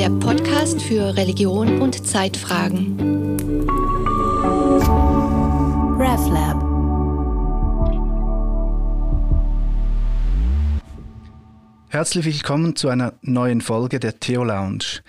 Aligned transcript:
der 0.00 0.08
Podcast 0.08 0.80
für 0.80 1.14
Religion 1.14 1.82
und 1.82 2.06
Zeitfragen. 2.06 2.96
RevLab. 6.00 6.56
Herzlich 11.90 12.24
willkommen 12.24 12.76
zu 12.76 12.88
einer 12.88 13.12
neuen 13.20 13.60
Folge 13.60 14.00
der 14.00 14.18
Theo 14.18 14.42
Lounge. 14.42 15.02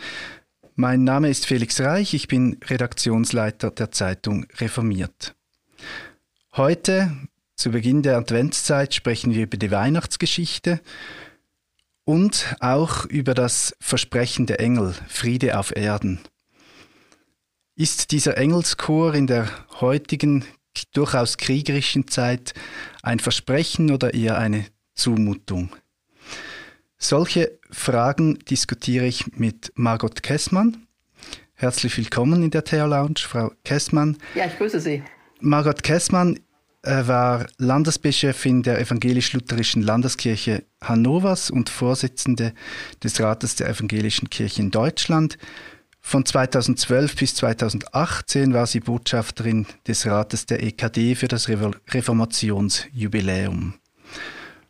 Mein 0.75 1.05
Name 1.05 1.29
ist 1.29 1.45
Felix 1.45 1.79
Reich, 1.79 2.13
ich 2.13 2.27
bin 2.27 2.57
Redaktionsleiter 2.61 3.71
der 3.71 3.91
Zeitung 3.91 4.45
Reformiert. 4.57 5.35
Heute, 6.57 7.15
zu 7.55 7.71
Beginn 7.71 8.01
der 8.01 8.17
Adventszeit, 8.17 8.93
sprechen 8.93 9.33
wir 9.33 9.43
über 9.43 9.55
die 9.55 9.71
Weihnachtsgeschichte 9.71 10.81
und 12.05 12.55
auch 12.59 13.05
über 13.05 13.33
das 13.33 13.75
Versprechen 13.79 14.45
der 14.45 14.59
Engel, 14.59 14.93
Friede 15.07 15.57
auf 15.57 15.75
Erden. 15.75 16.19
Ist 17.75 18.11
dieser 18.11 18.37
Engelschor 18.37 19.13
in 19.13 19.27
der 19.27 19.49
heutigen, 19.79 20.45
durchaus 20.93 21.37
kriegerischen 21.37 22.07
Zeit 22.07 22.53
ein 23.01 23.19
Versprechen 23.19 23.91
oder 23.91 24.13
eher 24.13 24.37
eine 24.37 24.65
Zumutung? 24.93 25.75
Solche 26.97 27.59
Fragen 27.71 28.37
diskutiere 28.39 29.05
ich 29.05 29.35
mit 29.37 29.71
Margot 29.75 30.21
Kessmann. 30.21 30.85
Herzlich 31.53 31.97
willkommen 31.97 32.43
in 32.43 32.51
der 32.51 32.63
Theo 32.63 32.85
Lounge, 32.85 33.19
Frau 33.19 33.51
Kessmann. 33.63 34.17
Ja, 34.35 34.45
ich 34.45 34.57
grüße 34.57 34.79
Sie. 34.79 35.03
Margot 35.39 35.81
Kessmann 35.81 36.39
äh, 36.83 37.07
war 37.07 37.47
Landesbischöfin 37.57 38.63
der 38.63 38.79
evangelisch-lutherischen 38.79 39.83
Landeskirche 39.83 40.63
Hannovers 40.83 41.51
und 41.51 41.69
Vorsitzende 41.69 42.53
des 43.03 43.19
Rates 43.19 43.55
der 43.55 43.69
evangelischen 43.69 44.29
Kirche 44.29 44.61
in 44.61 44.71
Deutschland. 44.71 45.37
Von 45.99 46.25
2012 46.25 47.15
bis 47.15 47.35
2018 47.35 48.53
war 48.53 48.65
sie 48.65 48.79
Botschafterin 48.79 49.67
des 49.87 50.07
Rates 50.07 50.47
der 50.47 50.63
EKD 50.63 51.13
für 51.15 51.27
das 51.27 51.47
Reformationsjubiläum. 51.47 53.75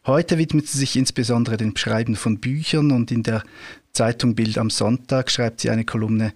Heute 0.06 0.38
widmet 0.38 0.68
sie 0.68 0.80
sich 0.80 0.98
insbesondere 0.98 1.56
dem 1.58 1.78
Schreiben 1.78 2.18
von 2.18 2.40
Büchern 2.40 2.92
und 2.92 3.12
in 3.12 3.24
der 3.24 3.44
Zeitung 3.94 4.36
Bild 4.36 4.58
am 4.58 4.70
Sonntag 4.70 5.32
schreibt 5.32 5.62
sie 5.62 5.70
eine 5.70 5.86
Kolumne, 5.86 6.34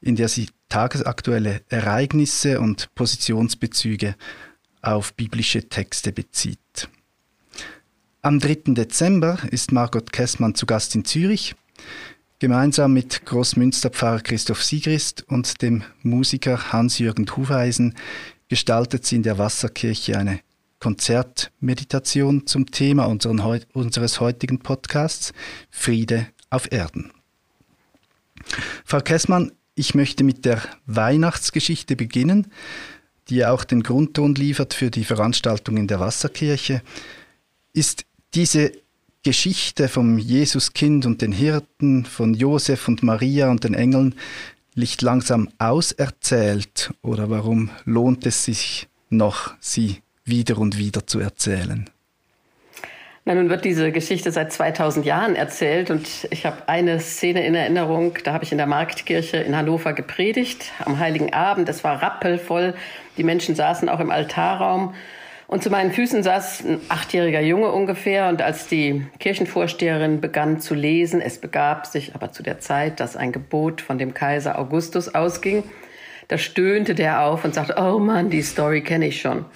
in 0.00 0.16
der 0.16 0.28
sie 0.28 0.50
tagesaktuelle 0.68 1.62
Ereignisse 1.68 2.60
und 2.60 2.94
Positionsbezüge 2.94 4.16
auf 4.86 5.14
biblische 5.14 5.68
Texte 5.68 6.12
bezieht. 6.12 6.88
Am 8.22 8.38
3. 8.38 8.72
Dezember 8.74 9.38
ist 9.50 9.72
Margot 9.72 10.12
Kessmann 10.12 10.54
zu 10.54 10.66
Gast 10.66 10.94
in 10.94 11.04
Zürich. 11.04 11.54
Gemeinsam 12.38 12.92
mit 12.92 13.26
Großmünsterpfarrer 13.26 14.20
Christoph 14.20 14.62
Sigrist 14.62 15.24
und 15.28 15.62
dem 15.62 15.84
Musiker 16.02 16.72
Hans-Jürgen 16.72 17.26
Hufeisen 17.36 17.94
gestaltet 18.48 19.06
sie 19.06 19.16
in 19.16 19.22
der 19.22 19.38
Wasserkirche 19.38 20.18
eine 20.18 20.40
Konzertmeditation 20.80 22.46
zum 22.46 22.70
Thema 22.70 23.06
unseren, 23.06 23.62
unseres 23.72 24.20
heutigen 24.20 24.58
Podcasts 24.58 25.32
Friede 25.70 26.28
auf 26.50 26.70
Erden. 26.72 27.10
Frau 28.84 29.00
Kessmann, 29.00 29.52
ich 29.74 29.94
möchte 29.94 30.24
mit 30.24 30.44
der 30.44 30.62
Weihnachtsgeschichte 30.86 31.96
beginnen, 31.96 32.52
die 33.28 33.44
auch 33.44 33.64
den 33.64 33.82
Grundton 33.82 34.34
liefert 34.34 34.74
für 34.74 34.90
die 34.90 35.04
Veranstaltung 35.04 35.76
in 35.76 35.86
der 35.86 36.00
Wasserkirche. 36.00 36.82
Ist 37.72 38.04
diese 38.34 38.72
Geschichte 39.22 39.88
vom 39.88 40.18
Jesuskind 40.18 41.06
und 41.06 41.22
den 41.22 41.32
Hirten, 41.32 42.04
von 42.04 42.34
Josef 42.34 42.88
und 42.88 43.02
Maria 43.02 43.50
und 43.50 43.64
den 43.64 43.74
Engeln 43.74 44.14
nicht 44.74 45.02
langsam 45.02 45.48
auserzählt 45.58 46.92
oder 47.00 47.30
warum 47.30 47.70
lohnt 47.84 48.26
es 48.26 48.44
sich 48.44 48.88
noch, 49.08 49.54
sie 49.60 50.02
wieder 50.24 50.58
und 50.58 50.76
wieder 50.76 51.06
zu 51.06 51.20
erzählen? 51.20 51.88
Na, 53.26 53.34
nun 53.34 53.48
wird 53.48 53.64
diese 53.64 53.90
Geschichte 53.90 54.30
seit 54.32 54.52
2000 54.52 55.06
Jahren 55.06 55.34
erzählt 55.34 55.90
und 55.90 56.28
ich 56.28 56.44
habe 56.44 56.68
eine 56.68 57.00
Szene 57.00 57.46
in 57.46 57.54
Erinnerung, 57.54 58.18
da 58.22 58.34
habe 58.34 58.44
ich 58.44 58.52
in 58.52 58.58
der 58.58 58.66
Marktkirche 58.66 59.38
in 59.38 59.56
Hannover 59.56 59.94
gepredigt 59.94 60.72
am 60.84 60.98
Heiligen 60.98 61.32
Abend. 61.32 61.70
Es 61.70 61.82
war 61.84 62.02
rappelvoll, 62.02 62.74
die 63.16 63.24
Menschen 63.24 63.54
saßen 63.54 63.88
auch 63.88 64.00
im 64.00 64.10
Altarraum. 64.10 64.94
Und 65.46 65.62
zu 65.62 65.70
meinen 65.70 65.92
Füßen 65.92 66.22
saß 66.22 66.64
ein 66.64 66.80
achtjähriger 66.90 67.40
Junge 67.40 67.72
ungefähr. 67.72 68.28
Und 68.28 68.42
als 68.42 68.66
die 68.66 69.06
Kirchenvorsteherin 69.20 70.20
begann 70.20 70.60
zu 70.60 70.74
lesen, 70.74 71.22
es 71.22 71.38
begab 71.38 71.86
sich 71.86 72.14
aber 72.14 72.30
zu 72.30 72.42
der 72.42 72.60
Zeit, 72.60 73.00
dass 73.00 73.16
ein 73.16 73.32
Gebot 73.32 73.80
von 73.80 73.96
dem 73.96 74.12
Kaiser 74.12 74.58
Augustus 74.58 75.14
ausging, 75.14 75.64
da 76.28 76.36
stöhnte 76.36 76.94
der 76.94 77.22
auf 77.24 77.44
und 77.44 77.54
sagte, 77.54 77.76
oh 77.78 77.98
Mann, 77.98 78.28
die 78.28 78.42
Story 78.42 78.82
kenne 78.82 79.06
ich 79.06 79.22
schon. 79.22 79.46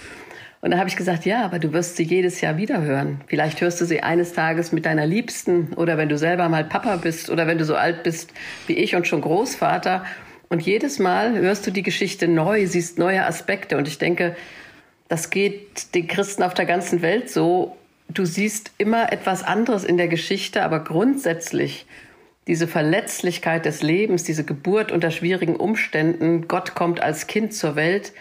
Und 0.60 0.72
da 0.72 0.78
habe 0.78 0.88
ich 0.88 0.96
gesagt, 0.96 1.24
ja, 1.24 1.44
aber 1.44 1.58
du 1.60 1.72
wirst 1.72 1.96
sie 1.96 2.02
jedes 2.02 2.41
Jahr 2.41 2.56
wieder 2.56 2.82
hören. 2.82 3.20
Vielleicht 3.28 3.60
hörst 3.60 3.80
du 3.80 3.84
sie 3.84 4.02
eines 4.02 4.32
Tages 4.32 4.72
mit 4.72 4.86
deiner 4.86 5.06
Liebsten 5.06 5.72
oder 5.74 5.96
wenn 5.98 6.08
du 6.08 6.19
selber 6.19 6.48
mal 6.48 6.64
Papa 6.64 6.96
bist 6.96 7.30
oder 7.30 7.46
wenn 7.46 7.58
du 7.58 7.64
so 7.64 7.76
alt 7.76 8.02
bist 8.02 8.32
wie 8.66 8.72
ich 8.72 8.97
und 8.97 9.06
schon 9.06 9.20
Großvater. 9.20 10.04
Und 10.48 10.62
jedes 10.62 10.98
Mal 10.98 11.36
hörst 11.38 11.66
du 11.66 11.70
die 11.70 11.82
Geschichte 11.82 12.26
neu, 12.26 12.66
siehst 12.66 12.98
neue 12.98 13.24
Aspekte. 13.24 13.76
Und 13.76 13.86
ich 13.86 13.98
denke, 13.98 14.34
das 15.08 15.30
geht 15.30 15.94
den 15.94 16.08
Christen 16.08 16.42
auf 16.42 16.54
der 16.54 16.66
ganzen 16.66 17.02
Welt 17.02 17.30
so. 17.30 17.76
Du 18.08 18.24
siehst 18.24 18.72
immer 18.78 19.12
etwas 19.12 19.44
anderes 19.44 19.84
in 19.84 19.97
der 19.97 20.08
Geschichte, 20.08 20.62
aber 20.64 20.82
grundsätzlich 20.82 21.86
diese 22.48 22.66
Verletzlichkeit 22.66 23.66
des 23.66 23.82
Lebens, 23.82 24.24
diese 24.24 24.42
Geburt 24.42 24.91
unter 24.91 25.10
schwierigen 25.10 25.54
Umständen, 25.54 26.48
Gott 26.48 26.74
kommt 26.74 27.00
als 27.00 27.26
Kind 27.26 27.52
zur 27.52 27.76
Welt, 27.76 28.12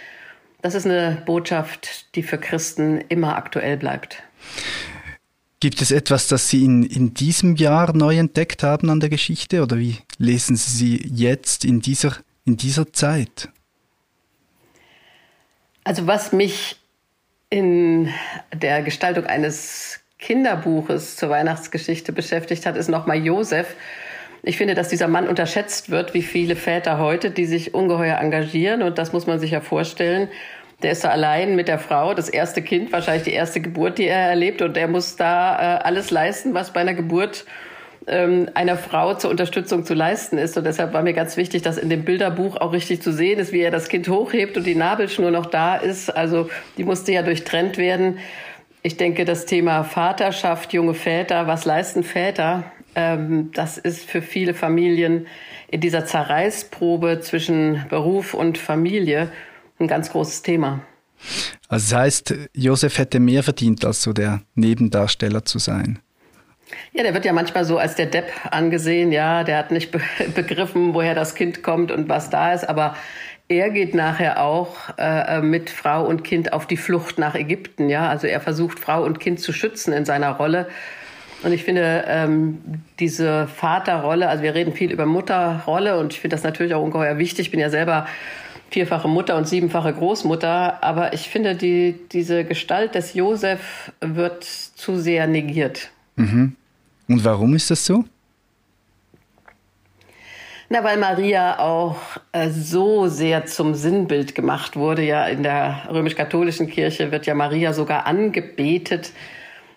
das 0.67 0.75
ist 0.75 0.85
eine 0.85 1.23
Botschaft, 1.25 2.13
die 2.15 2.23
für 2.23 2.37
Christen 2.37 2.99
immer 3.07 3.37
aktuell 3.37 3.77
bleibt. 3.77 4.21
Gibt 5.61 5.81
es 5.81 5.91
etwas, 5.91 6.27
das 6.27 6.49
Sie 6.49 6.65
in, 6.65 6.83
in 6.83 7.13
diesem 7.13 7.55
Jahr 7.55 7.95
neu 7.95 8.17
entdeckt 8.17 8.63
haben 8.63 8.89
an 8.89 8.99
der 8.99 9.07
Geschichte 9.07 9.63
oder 9.63 9.77
wie 9.77 9.99
lesen 10.17 10.57
Sie 10.57 10.71
sie 10.71 11.09
jetzt 11.09 11.63
in 11.63 11.79
dieser, 11.79 12.17
in 12.43 12.57
dieser 12.57 12.91
Zeit? 12.91 13.47
Also 15.85 16.05
was 16.05 16.33
mich 16.33 16.75
in 17.49 18.09
der 18.53 18.83
Gestaltung 18.83 19.25
eines 19.25 20.01
Kinderbuches 20.19 21.15
zur 21.15 21.29
Weihnachtsgeschichte 21.29 22.11
beschäftigt 22.11 22.65
hat, 22.65 22.75
ist 22.75 22.89
nochmal 22.89 23.23
Josef 23.23 23.73
ich 24.47 24.57
finde, 24.57 24.75
dass 24.75 24.87
dieser 24.87 25.09
Mann 25.09 25.27
unterschätzt 25.27 25.89
wird, 25.89 26.13
wie 26.13 26.21
viele 26.21 26.55
Väter 26.55 26.99
heute, 26.99 27.31
die 27.31 27.45
sich 27.45 27.73
ungeheuer 27.73 28.17
engagieren. 28.17 28.81
Und 28.81 28.97
das 28.97 29.11
muss 29.11 29.27
man 29.27 29.39
sich 29.39 29.51
ja 29.51 29.59
vorstellen. 29.59 30.29
Der 30.83 30.91
ist 30.91 31.03
da 31.03 31.09
allein 31.09 31.55
mit 31.55 31.67
der 31.67 31.79
Frau, 31.79 32.13
das 32.13 32.29
erste 32.29 32.61
Kind, 32.61 32.91
wahrscheinlich 32.91 33.23
die 33.23 33.33
erste 33.33 33.61
Geburt, 33.61 33.97
die 33.97 34.07
er 34.07 34.29
erlebt. 34.29 34.61
Und 34.61 34.77
er 34.77 34.87
muss 34.87 35.15
da 35.15 35.55
äh, 35.55 35.83
alles 35.83 36.11
leisten, 36.11 36.53
was 36.53 36.71
bei 36.71 36.81
einer 36.81 36.93
Geburt 36.93 37.45
ähm, 38.05 38.49
einer 38.53 38.77
Frau 38.77 39.15
zur 39.15 39.31
Unterstützung 39.31 39.85
zu 39.85 39.95
leisten 39.95 40.37
ist. 40.37 40.55
Und 40.55 40.65
deshalb 40.65 40.93
war 40.93 41.01
mir 41.01 41.13
ganz 41.13 41.35
wichtig, 41.35 41.63
dass 41.63 41.77
in 41.77 41.89
dem 41.89 42.05
Bilderbuch 42.05 42.57
auch 42.57 42.73
richtig 42.73 43.01
zu 43.01 43.11
sehen 43.11 43.39
ist, 43.39 43.51
wie 43.51 43.61
er 43.61 43.71
das 43.71 43.89
Kind 43.89 44.07
hochhebt 44.07 44.55
und 44.55 44.65
die 44.65 44.75
Nabelschnur 44.75 45.31
noch 45.31 45.47
da 45.47 45.75
ist. 45.75 46.15
Also 46.15 46.49
die 46.77 46.83
musste 46.83 47.11
ja 47.11 47.23
durchtrennt 47.23 47.79
werden. 47.79 48.19
Ich 48.83 48.97
denke, 48.97 49.25
das 49.25 49.47
Thema 49.47 49.83
Vaterschaft, 49.83 50.73
junge 50.73 50.93
Väter, 50.93 51.47
was 51.47 51.65
leisten 51.65 52.03
Väter? 52.03 52.65
Ähm, 52.95 53.51
das 53.53 53.79
ist 53.79 54.09
für 54.09 54.21
viele 54.21 54.53
Familien 54.53 55.27
in 55.69 55.81
dieser 55.81 56.05
Zerreißprobe 56.05 57.19
zwischen 57.19 57.85
Beruf 57.89 58.33
und 58.33 58.57
Familie 58.57 59.29
ein 59.79 59.87
ganz 59.87 60.11
großes 60.11 60.41
Thema. 60.41 60.81
Also 61.67 61.95
das 61.95 61.99
heißt, 61.99 62.35
Josef 62.53 62.97
hätte 62.97 63.19
mehr 63.19 63.43
verdient, 63.43 63.83
als 63.85 64.01
so 64.01 64.13
der 64.13 64.41
Nebendarsteller 64.55 65.45
zu 65.45 65.59
sein. 65.59 65.99
Ja, 66.93 67.03
der 67.03 67.13
wird 67.13 67.25
ja 67.25 67.33
manchmal 67.33 67.65
so 67.65 67.77
als 67.77 67.95
der 67.95 68.07
Depp 68.07 68.31
angesehen. 68.51 69.11
Ja, 69.11 69.43
der 69.43 69.57
hat 69.57 69.71
nicht 69.71 69.91
be 69.91 70.01
begriffen, 70.35 70.93
woher 70.93 71.15
das 71.15 71.35
Kind 71.35 71.63
kommt 71.63 71.91
und 71.91 72.09
was 72.09 72.29
da 72.29 72.53
ist. 72.53 72.67
Aber 72.67 72.95
er 73.49 73.69
geht 73.69 73.95
nachher 73.95 74.43
auch 74.43 74.75
äh, 74.97 75.41
mit 75.41 75.69
Frau 75.69 76.05
und 76.05 76.23
Kind 76.23 76.51
auf 76.51 76.67
die 76.67 76.77
Flucht 76.77 77.17
nach 77.17 77.35
Ägypten. 77.35 77.89
Ja, 77.89 78.09
also 78.09 78.27
er 78.27 78.41
versucht 78.41 78.79
Frau 78.79 79.03
und 79.03 79.19
Kind 79.19 79.39
zu 79.39 79.53
schützen 79.53 79.93
in 79.93 80.05
seiner 80.05 80.31
Rolle. 80.31 80.67
Und 81.43 81.53
ich 81.53 81.63
finde 81.63 82.03
ähm, 82.07 82.61
diese 82.99 83.47
Vaterrolle, 83.47 84.27
also 84.27 84.43
wir 84.43 84.55
reden 84.55 84.73
viel 84.73 84.91
über 84.91 85.05
Mutterrolle 85.05 85.99
und 85.99 86.13
ich 86.13 86.19
finde 86.19 86.35
das 86.35 86.43
natürlich 86.43 86.73
auch 86.73 86.81
ungeheuer 86.81 87.19
wichtig. 87.19 87.47
Ich 87.47 87.51
bin 87.51 87.59
ja 87.59 87.69
selber 87.69 88.07
vierfache 88.69 89.07
Mutter 89.07 89.37
und 89.37 89.47
siebenfache 89.47 89.93
Großmutter, 89.93 90.83
aber 90.83 91.13
ich 91.13 91.29
finde, 91.29 91.55
die, 91.55 91.95
diese 92.11 92.43
Gestalt 92.43 92.95
des 92.95 93.13
Josef 93.13 93.91
wird 94.01 94.43
zu 94.43 94.99
sehr 94.99 95.27
negiert. 95.27 95.89
Mhm. 96.15 96.55
Und 97.07 97.23
warum 97.23 97.55
ist 97.55 97.71
das 97.71 97.85
so? 97.85 98.03
Na, 100.69 100.83
weil 100.83 100.97
Maria 100.97 101.59
auch 101.59 101.95
äh, 102.33 102.49
so 102.49 103.07
sehr 103.07 103.45
zum 103.45 103.73
Sinnbild 103.73 104.35
gemacht 104.35 104.75
wurde. 104.75 105.01
Ja, 105.01 105.25
in 105.27 105.41
der 105.41 105.87
römisch-katholischen 105.89 106.67
Kirche 106.67 107.11
wird 107.11 107.25
ja 107.25 107.35
Maria 107.35 107.71
sogar 107.71 108.05
angebetet 108.05 109.13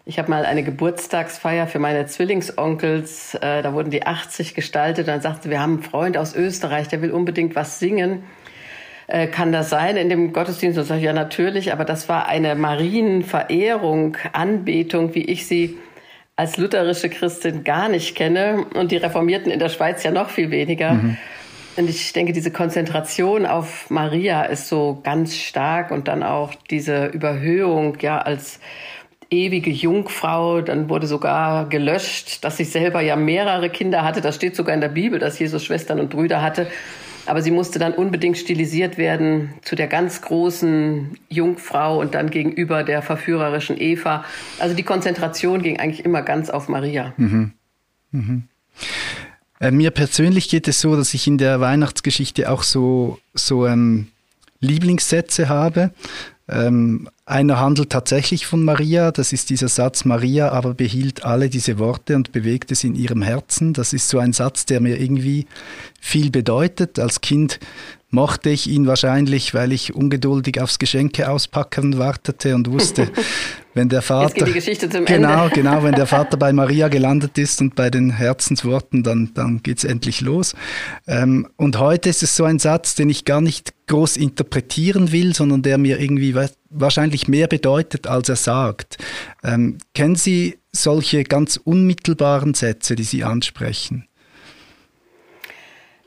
Ich 0.04 0.18
habe 0.18 0.28
mal 0.28 0.44
eine 0.44 0.64
Geburtstagsfeier 0.64 1.68
für 1.68 1.78
meine 1.78 2.06
Zwillingsonkels, 2.06 3.36
äh, 3.36 3.62
da 3.62 3.72
wurden 3.72 3.90
die 3.90 4.04
80 4.04 4.56
gestaltet. 4.56 5.06
Dann 5.06 5.20
sagte 5.20 5.44
sie, 5.44 5.50
wir 5.50 5.60
haben 5.60 5.74
einen 5.74 5.82
Freund 5.84 6.16
aus 6.16 6.34
Österreich, 6.34 6.88
der 6.88 7.02
will 7.02 7.12
unbedingt 7.12 7.54
was 7.54 7.78
singen. 7.78 8.24
Äh, 9.10 9.26
kann 9.26 9.50
das 9.50 9.70
sein 9.70 9.96
in 9.96 10.08
dem 10.08 10.32
Gottesdienst? 10.32 10.78
Und 10.78 10.84
sage 10.84 11.00
ich, 11.00 11.06
ja, 11.06 11.12
natürlich, 11.12 11.72
aber 11.72 11.84
das 11.84 12.08
war 12.08 12.28
eine 12.28 12.54
Marienverehrung, 12.54 14.16
Anbetung, 14.32 15.14
wie 15.16 15.24
ich 15.24 15.48
sie 15.48 15.76
als 16.36 16.56
lutherische 16.56 17.08
Christin 17.08 17.64
gar 17.64 17.88
nicht 17.88 18.14
kenne 18.14 18.66
und 18.74 18.92
die 18.92 18.96
Reformierten 18.96 19.50
in 19.50 19.58
der 19.58 19.68
Schweiz 19.68 20.04
ja 20.04 20.12
noch 20.12 20.30
viel 20.30 20.52
weniger. 20.52 20.94
Mhm. 20.94 21.16
Und 21.76 21.90
ich 21.90 22.12
denke, 22.12 22.32
diese 22.32 22.52
Konzentration 22.52 23.46
auf 23.46 23.90
Maria 23.90 24.42
ist 24.42 24.68
so 24.68 25.00
ganz 25.02 25.36
stark 25.36 25.90
und 25.90 26.06
dann 26.06 26.22
auch 26.22 26.54
diese 26.70 27.06
Überhöhung, 27.06 27.98
ja, 28.00 28.18
als 28.18 28.60
ewige 29.28 29.70
Jungfrau, 29.70 30.60
dann 30.60 30.88
wurde 30.88 31.06
sogar 31.08 31.68
gelöscht, 31.68 32.44
dass 32.44 32.56
sie 32.56 32.64
selber 32.64 33.00
ja 33.00 33.16
mehrere 33.16 33.70
Kinder 33.70 34.04
hatte. 34.04 34.20
Das 34.20 34.36
steht 34.36 34.54
sogar 34.54 34.74
in 34.74 34.80
der 34.80 34.88
Bibel, 34.88 35.18
dass 35.18 35.38
Jesus 35.38 35.64
Schwestern 35.64 35.98
und 35.98 36.10
Brüder 36.10 36.42
hatte. 36.42 36.68
Aber 37.30 37.42
sie 37.42 37.52
musste 37.52 37.78
dann 37.78 37.94
unbedingt 37.94 38.38
stilisiert 38.38 38.98
werden 38.98 39.50
zu 39.62 39.76
der 39.76 39.86
ganz 39.86 40.20
großen 40.20 41.16
Jungfrau 41.28 42.00
und 42.00 42.16
dann 42.16 42.28
gegenüber 42.28 42.82
der 42.82 43.02
verführerischen 43.02 43.80
Eva. 43.80 44.24
Also 44.58 44.74
die 44.74 44.82
Konzentration 44.82 45.62
ging 45.62 45.78
eigentlich 45.78 46.04
immer 46.04 46.22
ganz 46.22 46.50
auf 46.50 46.68
Maria. 46.68 47.14
Mhm. 47.18 47.52
Mhm. 48.10 48.42
Äh, 49.60 49.70
mir 49.70 49.92
persönlich 49.92 50.48
geht 50.48 50.66
es 50.66 50.80
so, 50.80 50.96
dass 50.96 51.14
ich 51.14 51.28
in 51.28 51.38
der 51.38 51.60
Weihnachtsgeschichte 51.60 52.50
auch 52.50 52.64
so, 52.64 53.20
so 53.32 53.64
ähm, 53.64 54.08
Lieblingssätze 54.60 55.48
habe. 55.48 55.92
Ähm, 56.48 57.08
einer 57.26 57.60
handelt 57.60 57.90
tatsächlich 57.90 58.44
von 58.44 58.64
Maria, 58.64 59.12
das 59.12 59.32
ist 59.32 59.50
dieser 59.50 59.68
Satz, 59.68 60.04
Maria 60.04 60.50
aber 60.50 60.74
behielt 60.74 61.24
alle 61.24 61.48
diese 61.48 61.78
Worte 61.78 62.16
und 62.16 62.32
bewegte 62.32 62.74
sie 62.74 62.88
in 62.88 62.96
ihrem 62.96 63.22
Herzen. 63.22 63.72
Das 63.72 63.92
ist 63.92 64.08
so 64.08 64.18
ein 64.18 64.32
Satz, 64.32 64.66
der 64.66 64.80
mir 64.80 65.00
irgendwie 65.00 65.46
viel 66.00 66.30
bedeutet. 66.30 66.98
Als 66.98 67.20
Kind 67.20 67.60
mochte 68.10 68.50
ich 68.50 68.66
ihn 68.66 68.88
wahrscheinlich, 68.88 69.54
weil 69.54 69.70
ich 69.70 69.94
ungeduldig 69.94 70.60
aufs 70.60 70.80
Geschenke 70.80 71.30
auspacken 71.30 71.98
wartete 71.98 72.56
und 72.56 72.68
wusste, 72.70 73.08
wenn 73.74 73.88
der 73.88 74.02
Vater 74.02 74.44
geht 74.44 75.06
genau, 75.06 75.48
genau, 75.54 75.82
wenn 75.84 75.94
der 75.94 76.06
Vater 76.06 76.36
bei 76.36 76.52
Maria 76.52 76.88
gelandet 76.88 77.38
ist 77.38 77.60
und 77.60 77.76
bei 77.76 77.90
den 77.90 78.10
Herzensworten, 78.10 79.02
dann 79.02 79.30
dann 79.34 79.62
geht's 79.62 79.84
endlich 79.84 80.20
los. 80.20 80.54
Ähm, 81.06 81.48
und 81.56 81.78
heute 81.78 82.08
ist 82.08 82.22
es 82.22 82.34
so 82.34 82.44
ein 82.44 82.58
Satz, 82.58 82.94
den 82.94 83.08
ich 83.08 83.24
gar 83.24 83.40
nicht 83.40 83.72
groß 83.86 84.16
interpretieren 84.16 85.12
will, 85.12 85.34
sondern 85.34 85.62
der 85.62 85.78
mir 85.78 86.00
irgendwie 86.00 86.34
wahrscheinlich 86.70 87.28
mehr 87.28 87.46
bedeutet, 87.46 88.06
als 88.06 88.28
er 88.28 88.36
sagt. 88.36 88.98
Ähm, 89.44 89.78
kennen 89.94 90.16
Sie 90.16 90.58
solche 90.72 91.24
ganz 91.24 91.56
unmittelbaren 91.56 92.54
Sätze, 92.54 92.96
die 92.96 93.04
Sie 93.04 93.24
ansprechen? 93.24 94.06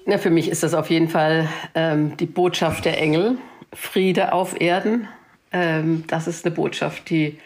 Na, 0.06 0.18
für 0.18 0.30
mich 0.30 0.50
ist 0.50 0.64
das 0.64 0.74
auf 0.74 0.90
jeden 0.90 1.08
Fall 1.08 1.48
ähm, 1.76 2.18
die 2.18 2.26
Botschaft 2.26 2.84
der 2.86 3.00
Engel. 3.00 3.38
Friede 3.74 4.34
auf 4.34 4.60
Erden. 4.60 5.08
Ähm, 5.52 6.04
das 6.08 6.28
ist 6.28 6.46
eine 6.46 6.54
Botschaft, 6.54 7.10
die 7.10 7.40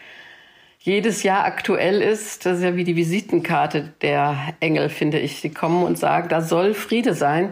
jedes 0.88 1.22
Jahr 1.22 1.44
aktuell 1.44 2.00
ist. 2.00 2.46
Das 2.46 2.58
ist 2.58 2.64
ja 2.64 2.74
wie 2.74 2.84
die 2.84 2.96
Visitenkarte 2.96 3.92
der 4.02 4.36
Engel, 4.60 4.88
finde 4.88 5.18
ich. 5.18 5.40
Sie 5.40 5.50
kommen 5.50 5.84
und 5.84 5.98
sagen, 5.98 6.28
da 6.28 6.40
soll 6.40 6.74
Friede 6.74 7.14
sein. 7.14 7.50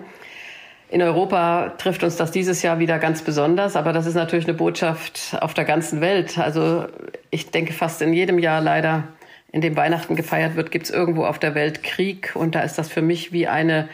In 0.88 1.02
Europa 1.02 1.74
trifft 1.78 2.02
uns 2.02 2.16
das 2.16 2.30
dieses 2.30 2.62
Jahr 2.62 2.78
wieder 2.78 2.98
ganz 2.98 3.22
besonders, 3.22 3.76
aber 3.76 3.92
das 3.92 4.06
ist 4.06 4.14
natürlich 4.14 4.46
eine 4.46 4.56
Botschaft 4.56 5.36
auf 5.40 5.52
der 5.52 5.64
ganzen 5.64 6.00
Welt. 6.00 6.38
Also 6.38 6.86
ich 7.30 7.50
denke 7.50 7.72
fast 7.72 8.00
in 8.02 8.12
jedem 8.12 8.38
Jahr 8.38 8.60
leider, 8.60 9.04
in 9.52 9.60
dem 9.60 9.76
Weihnachten 9.76 10.16
gefeiert 10.16 10.56
wird, 10.56 10.70
gibt 10.70 10.86
es 10.86 10.90
irgendwo 10.90 11.24
auf 11.24 11.38
der 11.38 11.54
Welt 11.54 11.82
Krieg 11.82 12.32
und 12.34 12.54
da 12.54 12.60
ist 12.60 12.78
das 12.78 12.88
für 12.88 13.02
mich 13.02 13.32
wie 13.32 13.48
eine 13.48 13.88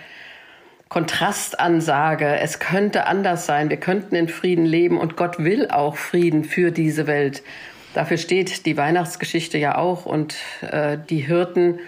Kontrastansage. 0.88 2.36
Es 2.36 2.60
könnte 2.60 3.06
anders 3.06 3.46
sein. 3.46 3.70
Wir 3.70 3.78
könnten 3.78 4.14
in 4.14 4.28
Frieden 4.28 4.66
leben 4.66 4.98
und 4.98 5.16
Gott 5.16 5.38
will 5.38 5.68
auch 5.68 5.96
Frieden 5.96 6.44
für 6.44 6.70
diese 6.70 7.06
Welt. 7.06 7.42
Dafür 7.94 8.16
steht 8.16 8.66
die 8.66 8.76
Weihnachtsgeschichte 8.76 9.58
ja 9.58 9.76
auch 9.76 10.06
und 10.06 10.36
äh, 10.62 10.98
die 11.10 11.20
Hirten 11.20 11.78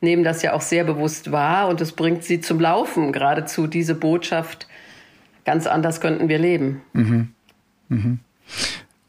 nehmen 0.00 0.24
das 0.24 0.42
ja 0.42 0.52
auch 0.52 0.60
sehr 0.60 0.84
bewusst 0.84 1.32
wahr 1.32 1.68
und 1.68 1.80
es 1.80 1.92
bringt 1.92 2.24
sie 2.24 2.40
zum 2.40 2.60
Laufen, 2.60 3.12
geradezu 3.12 3.66
diese 3.66 3.94
Botschaft. 3.94 4.68
Ganz 5.44 5.66
anders 5.66 6.00
könnten 6.00 6.28
wir 6.28 6.38
leben. 6.38 6.82
Mhm. 6.92 7.28
Mhm. 7.88 8.18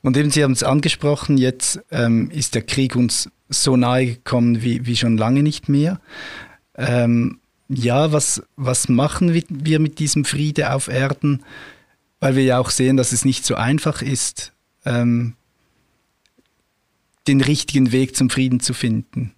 Und 0.01 0.17
eben, 0.17 0.29
Sie 0.29 0.43
haben 0.43 0.51
es 0.51 0.63
angesprochen, 0.63 1.37
jetzt 1.37 1.83
ähm, 1.91 2.29
ist 2.29 2.53
der 2.53 2.61
Krieg 2.61 2.95
uns 2.95 3.31
so 3.49 3.75
nahe 3.75 4.05
gekommen 4.05 4.61
wie, 4.61 4.85
wie 4.85 4.95
schon 4.95 5.17
lange 5.17 5.41
nicht 5.41 5.67
mehr. 5.67 5.99
Ähm, 6.75 7.39
ja, 7.67 8.11
was, 8.11 8.43
was 8.55 8.87
machen 8.87 9.33
wir 9.33 9.79
mit 9.79 9.97
diesem 9.97 10.23
Friede 10.23 10.73
auf 10.73 10.87
Erden? 10.87 11.43
Weil 12.19 12.35
wir 12.35 12.43
ja 12.43 12.59
auch 12.59 12.69
sehen, 12.69 12.97
dass 12.97 13.11
es 13.11 13.25
nicht 13.25 13.45
so 13.45 13.55
einfach 13.55 14.01
ist, 14.03 14.53
ähm, 14.85 15.33
den 17.27 17.41
richtigen 17.41 17.91
Weg 17.91 18.15
zum 18.15 18.29
Frieden 18.29 18.59
zu 18.59 18.73
finden. 18.73 19.33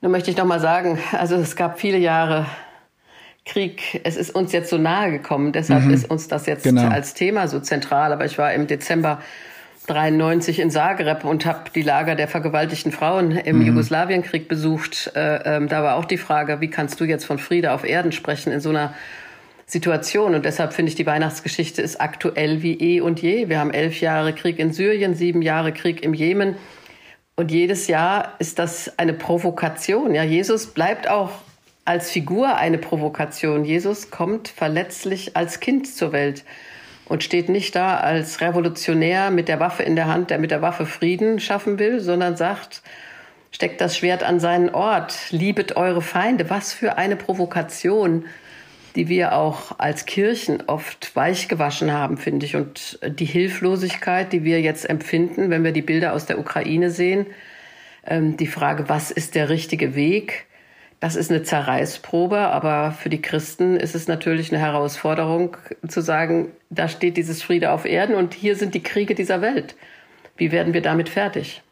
Da 0.00 0.08
möchte 0.08 0.30
ich 0.30 0.36
noch 0.36 0.44
mal 0.44 0.60
sagen, 0.60 0.98
also 1.12 1.36
es 1.36 1.56
gab 1.56 1.80
viele 1.80 1.98
Jahre 1.98 2.46
Krieg. 3.46 4.00
Es 4.04 4.16
ist 4.16 4.34
uns 4.34 4.52
jetzt 4.52 4.70
so 4.70 4.78
nahe 4.78 5.10
gekommen, 5.10 5.52
deshalb 5.52 5.84
mhm. 5.84 5.94
ist 5.94 6.10
uns 6.10 6.28
das 6.28 6.46
jetzt 6.46 6.64
genau. 6.64 6.88
als 6.88 7.14
Thema 7.14 7.48
so 7.48 7.60
zentral. 7.60 8.12
Aber 8.12 8.24
ich 8.24 8.38
war 8.38 8.52
im 8.52 8.66
Dezember 8.66 9.20
93 9.86 10.60
in 10.60 10.70
Zagreb 10.70 11.24
und 11.24 11.44
habe 11.44 11.70
die 11.74 11.82
Lager 11.82 12.14
der 12.14 12.28
vergewaltigten 12.28 12.90
Frauen 12.90 13.32
im 13.32 13.58
mhm. 13.58 13.66
Jugoslawienkrieg 13.66 14.48
besucht. 14.48 15.12
Äh, 15.14 15.56
äh, 15.56 15.66
da 15.66 15.82
war 15.82 15.96
auch 15.96 16.06
die 16.06 16.16
Frage, 16.16 16.60
wie 16.60 16.68
kannst 16.68 17.00
du 17.00 17.04
jetzt 17.04 17.24
von 17.24 17.38
Friede 17.38 17.72
auf 17.72 17.84
Erden 17.84 18.12
sprechen 18.12 18.52
in 18.52 18.60
so 18.60 18.70
einer 18.70 18.94
Situation? 19.66 20.34
Und 20.34 20.44
deshalb 20.44 20.72
finde 20.72 20.90
ich, 20.90 20.96
die 20.96 21.06
Weihnachtsgeschichte 21.06 21.82
ist 21.82 22.00
aktuell 22.00 22.62
wie 22.62 22.74
eh 22.74 23.00
und 23.00 23.22
je. 23.22 23.48
Wir 23.48 23.58
haben 23.58 23.72
elf 23.72 24.00
Jahre 24.00 24.32
Krieg 24.32 24.58
in 24.58 24.72
Syrien, 24.72 25.14
sieben 25.14 25.42
Jahre 25.42 25.72
Krieg 25.72 26.02
im 26.02 26.14
Jemen. 26.14 26.56
Und 27.36 27.50
jedes 27.50 27.88
Jahr 27.88 28.34
ist 28.38 28.58
das 28.58 28.98
eine 28.98 29.12
Provokation. 29.12 30.14
Ja, 30.14 30.22
Jesus 30.22 30.68
bleibt 30.68 31.08
auch 31.08 31.30
als 31.84 32.10
Figur 32.10 32.56
eine 32.56 32.78
Provokation. 32.78 33.64
Jesus 33.64 34.10
kommt 34.10 34.48
verletzlich 34.48 35.36
als 35.36 35.60
Kind 35.60 35.86
zur 35.86 36.12
Welt 36.12 36.44
und 37.06 37.22
steht 37.22 37.48
nicht 37.48 37.74
da 37.74 37.98
als 37.98 38.40
Revolutionär 38.40 39.30
mit 39.30 39.48
der 39.48 39.60
Waffe 39.60 39.82
in 39.82 39.96
der 39.96 40.06
Hand, 40.06 40.30
der 40.30 40.38
mit 40.38 40.50
der 40.50 40.62
Waffe 40.62 40.86
Frieden 40.86 41.40
schaffen 41.40 41.78
will, 41.78 42.00
sondern 42.00 42.36
sagt, 42.36 42.82
steckt 43.50 43.80
das 43.80 43.96
Schwert 43.96 44.22
an 44.22 44.40
seinen 44.40 44.70
Ort, 44.70 45.30
liebet 45.30 45.76
eure 45.76 46.02
Feinde. 46.02 46.48
Was 46.48 46.72
für 46.72 46.96
eine 46.96 47.16
Provokation, 47.16 48.24
die 48.96 49.08
wir 49.08 49.34
auch 49.34 49.78
als 49.78 50.06
Kirchen 50.06 50.62
oft 50.66 51.16
weichgewaschen 51.16 51.92
haben, 51.92 52.16
finde 52.16 52.46
ich. 52.46 52.56
Und 52.56 52.98
die 53.04 53.24
Hilflosigkeit, 53.24 54.32
die 54.32 54.44
wir 54.44 54.60
jetzt 54.60 54.88
empfinden, 54.88 55.50
wenn 55.50 55.64
wir 55.64 55.72
die 55.72 55.82
Bilder 55.82 56.12
aus 56.12 56.26
der 56.26 56.38
Ukraine 56.38 56.90
sehen, 56.90 57.26
ähm, 58.06 58.36
die 58.36 58.46
Frage, 58.46 58.88
was 58.88 59.10
ist 59.10 59.34
der 59.34 59.48
richtige 59.48 59.94
Weg? 59.94 60.46
Das 61.00 61.16
ist 61.16 61.30
eine 61.30 61.42
Zerreißprobe, 61.42 62.38
aber 62.38 62.92
für 62.92 63.10
die 63.10 63.20
Christen 63.20 63.76
ist 63.76 63.94
es 63.94 64.08
natürlich 64.08 64.52
eine 64.52 64.62
Herausforderung 64.62 65.56
zu 65.86 66.00
sagen, 66.00 66.52
da 66.70 66.88
steht 66.88 67.16
dieses 67.16 67.42
Friede 67.42 67.72
auf 67.72 67.84
Erden 67.84 68.14
und 68.14 68.32
hier 68.32 68.56
sind 68.56 68.74
die 68.74 68.82
Kriege 68.82 69.14
dieser 69.14 69.42
Welt. 69.42 69.74
Wie 70.36 70.50
werden 70.50 70.72
wir 70.72 70.80
damit 70.80 71.08
fertig? 71.08 71.62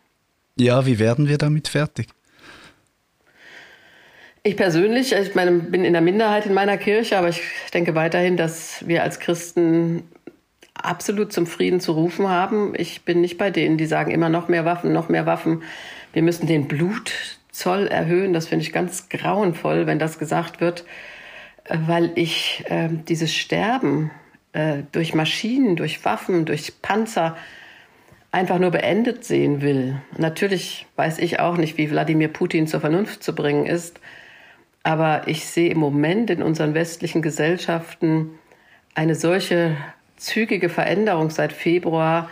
Ja, 0.56 0.84
wie 0.86 0.98
werden 0.98 1.28
wir 1.28 1.38
damit 1.38 1.68
fertig? 1.68 2.08
Ich 4.44 4.56
persönlich, 4.56 5.12
ich 5.12 5.36
meine, 5.36 5.52
bin 5.52 5.84
in 5.84 5.92
der 5.92 6.02
Minderheit 6.02 6.46
in 6.46 6.54
meiner 6.54 6.76
Kirche, 6.76 7.16
aber 7.16 7.28
ich 7.28 7.42
denke 7.72 7.94
weiterhin, 7.94 8.36
dass 8.36 8.84
wir 8.88 9.04
als 9.04 9.20
Christen 9.20 10.02
absolut 10.74 11.32
zum 11.32 11.46
Frieden 11.46 11.78
zu 11.78 11.92
rufen 11.92 12.28
haben. 12.28 12.74
Ich 12.76 13.04
bin 13.04 13.20
nicht 13.20 13.38
bei 13.38 13.50
denen, 13.50 13.78
die 13.78 13.86
sagen 13.86 14.10
immer 14.10 14.28
noch 14.28 14.48
mehr 14.48 14.64
Waffen, 14.64 14.92
noch 14.92 15.08
mehr 15.08 15.26
Waffen. 15.26 15.62
Wir 16.12 16.22
müssen 16.22 16.48
den 16.48 16.66
Blut 16.66 17.38
Zoll 17.52 17.86
erhöhen. 17.86 18.32
Das 18.32 18.48
finde 18.48 18.64
ich 18.64 18.72
ganz 18.72 19.08
grauenvoll, 19.08 19.86
wenn 19.86 20.00
das 20.00 20.18
gesagt 20.18 20.60
wird, 20.60 20.84
weil 21.68 22.10
ich 22.16 22.64
äh, 22.68 22.88
dieses 22.90 23.32
Sterben 23.32 24.10
äh, 24.54 24.78
durch 24.90 25.14
Maschinen, 25.14 25.76
durch 25.76 26.04
Waffen, 26.04 26.46
durch 26.46 26.82
Panzer 26.82 27.36
einfach 28.32 28.58
nur 28.58 28.72
beendet 28.72 29.24
sehen 29.24 29.62
will. 29.62 30.00
Natürlich 30.16 30.86
weiß 30.96 31.20
ich 31.20 31.38
auch 31.38 31.58
nicht, 31.58 31.78
wie 31.78 31.90
Wladimir 31.92 32.28
Putin 32.28 32.66
zur 32.66 32.80
Vernunft 32.80 33.22
zu 33.22 33.36
bringen 33.36 33.66
ist, 33.66 34.00
aber 34.82 35.22
ich 35.26 35.46
sehe 35.46 35.70
im 35.70 35.78
Moment 35.78 36.30
in 36.30 36.42
unseren 36.42 36.74
westlichen 36.74 37.22
Gesellschaften 37.22 38.30
eine 38.94 39.14
solche 39.14 39.76
zügige 40.16 40.68
Veränderung 40.68 41.30
seit 41.30 41.52
Februar, 41.52 42.28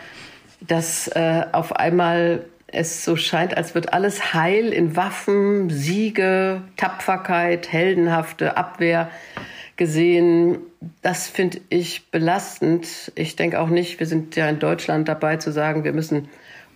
dass 0.60 1.08
äh, 1.08 1.44
auf 1.52 1.76
einmal 1.76 2.44
es 2.66 3.04
so 3.04 3.16
scheint, 3.16 3.56
als 3.56 3.74
wird 3.74 3.92
alles 3.92 4.32
heil 4.34 4.72
in 4.72 4.94
Waffen, 4.94 5.70
Siege, 5.70 6.62
Tapferkeit, 6.76 7.72
heldenhafte 7.72 8.56
Abwehr 8.56 9.10
gesehen. 9.76 10.58
Das 11.02 11.28
finde 11.28 11.60
ich 11.68 12.10
belastend. 12.10 13.12
Ich 13.14 13.34
denke 13.36 13.60
auch 13.60 13.68
nicht, 13.68 13.98
wir 13.98 14.06
sind 14.06 14.36
ja 14.36 14.48
in 14.48 14.58
Deutschland 14.58 15.08
dabei 15.08 15.36
zu 15.36 15.52
sagen, 15.52 15.84
wir 15.84 15.92
müssen 15.92 16.28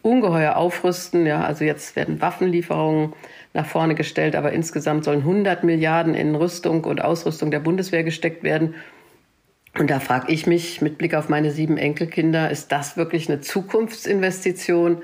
ungeheuer 0.04 0.56
aufrüsten. 0.56 1.26
Ja, 1.26 1.42
also 1.42 1.64
jetzt 1.64 1.96
werden 1.96 2.20
Waffenlieferungen 2.20 3.14
nach 3.54 3.66
vorne 3.66 3.94
gestellt, 3.94 4.36
aber 4.36 4.52
insgesamt 4.52 5.04
sollen 5.04 5.20
100 5.20 5.64
Milliarden 5.64 6.14
in 6.14 6.34
Rüstung 6.34 6.84
und 6.84 7.02
Ausrüstung 7.02 7.50
der 7.50 7.60
Bundeswehr 7.60 8.04
gesteckt 8.04 8.42
werden. 8.42 8.74
Und 9.78 9.90
da 9.90 10.00
frage 10.00 10.32
ich 10.32 10.46
mich 10.46 10.82
mit 10.82 10.98
Blick 10.98 11.14
auf 11.14 11.28
meine 11.28 11.50
sieben 11.50 11.78
Enkelkinder, 11.78 12.50
ist 12.50 12.70
das 12.70 12.96
wirklich 12.96 13.28
eine 13.28 13.40
Zukunftsinvestition? 13.40 15.02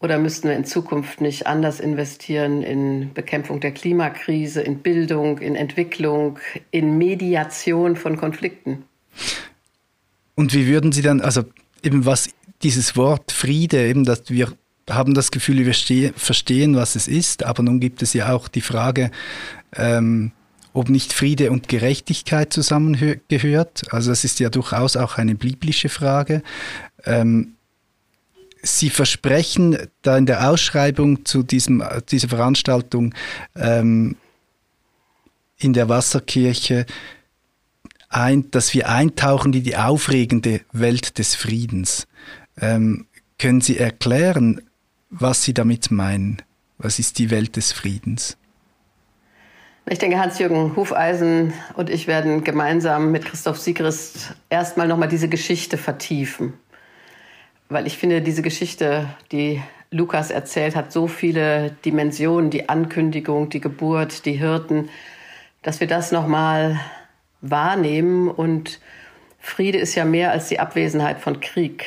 Oder 0.00 0.18
müssten 0.18 0.48
wir 0.48 0.56
in 0.56 0.64
Zukunft 0.64 1.20
nicht 1.20 1.48
anders 1.48 1.80
investieren 1.80 2.62
in 2.62 3.12
Bekämpfung 3.14 3.58
der 3.58 3.72
Klimakrise, 3.72 4.60
in 4.60 4.78
Bildung, 4.78 5.38
in 5.38 5.56
Entwicklung, 5.56 6.38
in 6.70 6.98
Mediation 6.98 7.96
von 7.96 8.16
Konflikten? 8.16 8.84
Und 10.36 10.54
wie 10.54 10.68
würden 10.68 10.92
Sie 10.92 11.02
dann, 11.02 11.20
also 11.20 11.42
eben 11.82 12.06
was 12.06 12.28
dieses 12.62 12.96
Wort 12.96 13.32
Friede, 13.32 13.86
eben, 13.86 14.04
dass 14.04 14.28
wir 14.28 14.52
haben 14.90 15.14
das 15.14 15.30
Gefühl, 15.30 15.66
wir 15.66 15.74
verstehen, 16.14 16.76
was 16.76 16.96
es 16.96 17.08
ist, 17.08 17.44
aber 17.44 17.62
nun 17.62 17.80
gibt 17.80 18.02
es 18.02 18.14
ja 18.14 18.32
auch 18.32 18.48
die 18.48 18.62
Frage, 18.62 19.10
ähm, 19.76 20.32
ob 20.72 20.88
nicht 20.88 21.12
Friede 21.12 21.50
und 21.50 21.68
Gerechtigkeit 21.68 22.52
zusammengehört. 22.52 23.92
Also 23.92 24.10
das 24.10 24.24
ist 24.24 24.40
ja 24.40 24.48
durchaus 24.48 24.96
auch 24.96 25.18
eine 25.18 25.34
biblische 25.34 25.88
Frage. 25.88 26.42
Ähm, 27.04 27.54
Sie 28.60 28.90
versprechen 28.90 29.78
da 30.02 30.18
in 30.18 30.26
der 30.26 30.50
Ausschreibung 30.50 31.24
zu 31.24 31.44
diesem, 31.44 31.82
dieser 32.10 32.28
Veranstaltung 32.28 33.14
ähm, 33.54 34.16
in 35.58 35.72
der 35.72 35.88
Wasserkirche, 35.88 36.84
ein, 38.08 38.50
dass 38.50 38.74
wir 38.74 38.88
eintauchen 38.88 39.52
in 39.52 39.62
die 39.62 39.76
aufregende 39.76 40.60
Welt 40.72 41.18
des 41.18 41.36
Friedens. 41.36 42.08
Ähm, 42.60 43.06
können 43.38 43.60
Sie 43.60 43.78
erklären, 43.78 44.62
was 45.10 45.42
Sie 45.42 45.54
damit 45.54 45.90
meinen? 45.90 46.42
Was 46.78 46.98
ist 46.98 47.18
die 47.18 47.30
Welt 47.30 47.56
des 47.56 47.72
Friedens? 47.72 48.36
Ich 49.90 49.98
denke, 49.98 50.18
Hans-Jürgen 50.18 50.76
Hufeisen 50.76 51.54
und 51.74 51.88
ich 51.88 52.06
werden 52.06 52.44
gemeinsam 52.44 53.10
mit 53.10 53.24
Christoph 53.24 53.58
Siegrist 53.58 54.34
erstmal 54.50 54.86
nochmal 54.86 55.08
diese 55.08 55.28
Geschichte 55.28 55.78
vertiefen. 55.78 56.52
Weil 57.70 57.86
ich 57.86 57.96
finde, 57.96 58.20
diese 58.20 58.42
Geschichte, 58.42 59.08
die 59.32 59.62
Lukas 59.90 60.30
erzählt, 60.30 60.76
hat 60.76 60.92
so 60.92 61.06
viele 61.06 61.70
Dimensionen, 61.84 62.50
die 62.50 62.68
Ankündigung, 62.68 63.48
die 63.48 63.60
Geburt, 63.60 64.26
die 64.26 64.32
Hirten, 64.32 64.90
dass 65.62 65.80
wir 65.80 65.86
das 65.86 66.12
nochmal 66.12 66.78
wahrnehmen. 67.40 68.28
Und 68.28 68.80
Friede 69.38 69.78
ist 69.78 69.94
ja 69.94 70.04
mehr 70.04 70.32
als 70.32 70.48
die 70.48 70.60
Abwesenheit 70.60 71.18
von 71.18 71.40
Krieg. 71.40 71.86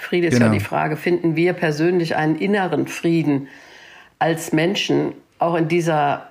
Friede 0.00 0.28
ist 0.28 0.34
genau. 0.34 0.46
ja 0.46 0.52
die 0.52 0.60
Frage, 0.60 0.96
finden 0.96 1.36
wir 1.36 1.52
persönlich 1.52 2.16
einen 2.16 2.36
inneren 2.36 2.86
Frieden 2.86 3.48
als 4.18 4.52
Menschen, 4.52 5.12
auch 5.38 5.54
in 5.54 5.68
dieser 5.68 6.28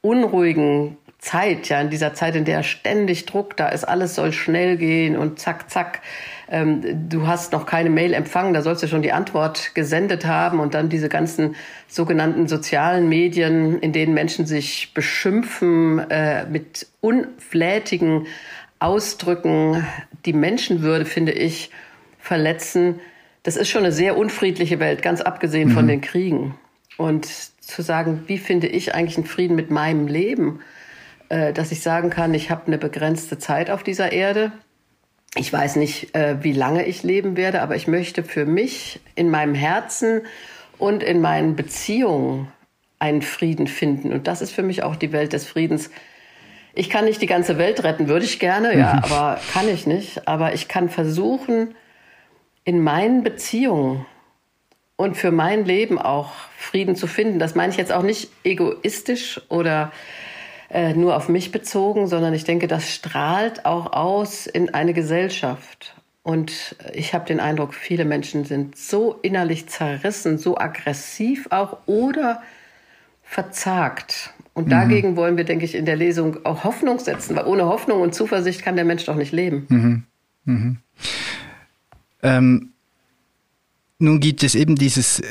unruhigen 0.00 0.96
Zeit, 1.18 1.70
ja, 1.70 1.80
in 1.80 1.88
dieser 1.88 2.12
Zeit, 2.12 2.36
in 2.36 2.44
der 2.44 2.62
ständig 2.62 3.24
Druck 3.24 3.56
da 3.56 3.68
ist, 3.68 3.84
alles 3.84 4.14
soll 4.14 4.32
schnell 4.32 4.76
gehen 4.76 5.16
und 5.16 5.38
zack, 5.38 5.70
zack. 5.70 6.02
Ähm, 6.50 7.08
du 7.08 7.26
hast 7.26 7.52
noch 7.52 7.64
keine 7.64 7.88
Mail 7.88 8.12
empfangen, 8.12 8.52
da 8.52 8.60
sollst 8.60 8.82
du 8.82 8.88
schon 8.88 9.00
die 9.00 9.12
Antwort 9.12 9.74
gesendet 9.74 10.26
haben 10.26 10.60
und 10.60 10.74
dann 10.74 10.90
diese 10.90 11.08
ganzen 11.08 11.56
sogenannten 11.88 12.46
sozialen 12.46 13.08
Medien, 13.08 13.78
in 13.78 13.92
denen 13.92 14.12
Menschen 14.12 14.44
sich 14.44 14.92
beschimpfen 14.92 15.98
äh, 16.10 16.44
mit 16.44 16.86
unflätigen 17.00 18.26
Ausdrücken, 18.78 19.86
die 20.26 20.34
Menschenwürde, 20.34 21.06
finde 21.06 21.32
ich, 21.32 21.70
verletzen. 22.24 23.00
Das 23.42 23.56
ist 23.56 23.68
schon 23.68 23.84
eine 23.84 23.92
sehr 23.92 24.16
unfriedliche 24.16 24.80
Welt, 24.80 25.02
ganz 25.02 25.20
abgesehen 25.20 25.68
mhm. 25.68 25.72
von 25.74 25.86
den 25.86 26.00
Kriegen. 26.00 26.58
Und 26.96 27.26
zu 27.60 27.82
sagen, 27.82 28.24
wie 28.26 28.38
finde 28.38 28.66
ich 28.66 28.94
eigentlich 28.94 29.18
einen 29.18 29.26
Frieden 29.26 29.54
mit 29.54 29.70
meinem 29.70 30.06
Leben, 30.06 30.60
äh, 31.28 31.52
dass 31.52 31.70
ich 31.70 31.82
sagen 31.82 32.08
kann, 32.08 32.32
ich 32.32 32.50
habe 32.50 32.66
eine 32.66 32.78
begrenzte 32.78 33.38
Zeit 33.38 33.68
auf 33.68 33.82
dieser 33.82 34.12
Erde. 34.12 34.52
Ich 35.36 35.52
weiß 35.52 35.76
nicht, 35.76 36.14
äh, 36.14 36.42
wie 36.42 36.52
lange 36.52 36.86
ich 36.86 37.02
leben 37.02 37.36
werde, 37.36 37.60
aber 37.60 37.76
ich 37.76 37.88
möchte 37.88 38.22
für 38.22 38.46
mich 38.46 39.00
in 39.16 39.28
meinem 39.30 39.54
Herzen 39.54 40.22
und 40.78 41.02
in 41.02 41.20
meinen 41.20 41.56
Beziehungen 41.56 42.48
einen 42.98 43.20
Frieden 43.20 43.66
finden. 43.66 44.12
Und 44.12 44.28
das 44.28 44.40
ist 44.40 44.52
für 44.52 44.62
mich 44.62 44.82
auch 44.82 44.96
die 44.96 45.12
Welt 45.12 45.34
des 45.34 45.46
Friedens. 45.46 45.90
Ich 46.74 46.88
kann 46.88 47.04
nicht 47.04 47.20
die 47.20 47.26
ganze 47.26 47.58
Welt 47.58 47.84
retten, 47.84 48.08
würde 48.08 48.24
ich 48.24 48.38
gerne, 48.38 48.78
ja, 48.78 49.02
aber 49.02 49.38
kann 49.52 49.68
ich 49.68 49.86
nicht. 49.86 50.26
Aber 50.26 50.54
ich 50.54 50.68
kann 50.68 50.88
versuchen, 50.88 51.74
in 52.64 52.82
meinen 52.82 53.22
Beziehungen 53.22 54.06
und 54.96 55.16
für 55.16 55.30
mein 55.30 55.64
Leben 55.64 55.98
auch 55.98 56.32
Frieden 56.56 56.96
zu 56.96 57.06
finden. 57.06 57.38
Das 57.38 57.54
meine 57.54 57.72
ich 57.72 57.78
jetzt 57.78 57.92
auch 57.92 58.02
nicht 58.02 58.30
egoistisch 58.44 59.40
oder 59.48 59.92
äh, 60.70 60.94
nur 60.94 61.16
auf 61.16 61.28
mich 61.28 61.52
bezogen, 61.52 62.06
sondern 62.06 62.32
ich 62.34 62.44
denke, 62.44 62.66
das 62.66 62.90
strahlt 62.90 63.66
auch 63.66 63.92
aus 63.92 64.46
in 64.46 64.72
eine 64.72 64.92
Gesellschaft. 64.92 65.94
Und 66.22 66.76
ich 66.94 67.12
habe 67.12 67.26
den 67.26 67.38
Eindruck, 67.38 67.74
viele 67.74 68.06
Menschen 68.06 68.44
sind 68.44 68.78
so 68.78 69.18
innerlich 69.20 69.68
zerrissen, 69.68 70.38
so 70.38 70.56
aggressiv 70.56 71.48
auch 71.50 71.78
oder 71.86 72.40
verzagt. 73.22 74.32
Und 74.54 74.66
mhm. 74.66 74.70
dagegen 74.70 75.16
wollen 75.16 75.36
wir, 75.36 75.44
denke 75.44 75.66
ich, 75.66 75.74
in 75.74 75.84
der 75.84 75.96
Lesung 75.96 76.46
auch 76.46 76.64
Hoffnung 76.64 76.98
setzen, 76.98 77.36
weil 77.36 77.44
ohne 77.44 77.66
Hoffnung 77.66 78.00
und 78.00 78.14
Zuversicht 78.14 78.62
kann 78.62 78.76
der 78.76 78.86
Mensch 78.86 79.04
doch 79.04 79.16
nicht 79.16 79.32
leben. 79.32 79.66
Mhm. 79.68 80.02
Mhm. 80.44 80.78
Ähm, 82.24 82.72
nun 83.98 84.18
gibt 84.18 84.42
es 84.42 84.56
eben 84.56 84.74
dieses, 84.74 85.22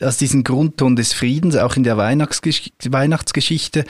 also 0.00 0.18
diesen 0.18 0.44
Grundton 0.44 0.96
des 0.96 1.12
Friedens, 1.12 1.56
auch 1.56 1.76
in 1.76 1.82
der 1.82 1.98
Weihnachtsgesch 1.98 2.70
Weihnachtsgeschichte. 2.88 3.84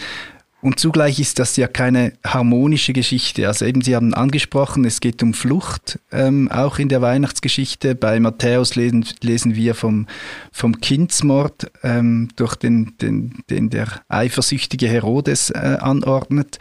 Und 0.62 0.80
zugleich 0.80 1.20
ist 1.20 1.38
das 1.38 1.56
ja 1.56 1.68
keine 1.68 2.14
harmonische 2.24 2.92
Geschichte. 2.92 3.46
Also 3.46 3.66
eben, 3.66 3.82
Sie 3.82 3.94
haben 3.94 4.14
angesprochen, 4.14 4.84
es 4.84 5.00
geht 5.00 5.22
um 5.22 5.34
Flucht, 5.34 6.00
ähm, 6.10 6.50
auch 6.50 6.78
in 6.78 6.88
der 6.88 7.02
Weihnachtsgeschichte. 7.02 7.94
Bei 7.94 8.18
Matthäus 8.18 8.74
lesen, 8.74 9.04
lesen 9.22 9.54
wir 9.54 9.74
vom, 9.74 10.06
vom 10.50 10.80
Kindsmord, 10.80 11.70
ähm, 11.84 12.30
durch 12.36 12.56
den, 12.56 12.96
den, 13.00 13.44
den 13.50 13.70
der 13.70 13.86
eifersüchtige 14.08 14.88
Herodes 14.88 15.50
äh, 15.50 15.76
anordnet. 15.80 16.58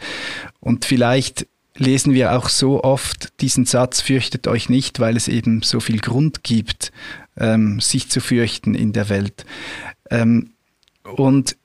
Und 0.60 0.84
vielleicht 0.84 1.46
lesen 1.78 2.14
wir 2.14 2.36
auch 2.36 2.48
so 2.48 2.82
oft 2.82 3.40
diesen 3.40 3.64
Satz, 3.66 4.00
fürchtet 4.00 4.48
euch 4.48 4.68
nicht, 4.68 5.00
weil 5.00 5.16
es 5.16 5.28
eben 5.28 5.62
so 5.62 5.80
viel 5.80 5.98
Grund 5.98 6.42
gibt, 6.42 6.92
ähm, 7.36 7.80
sich 7.80 8.08
zu 8.08 8.20
fürchten 8.20 8.74
in 8.74 8.92
der 8.92 9.08
Welt. 9.08 9.44
Ähm, 10.10 10.50
und 11.04 11.56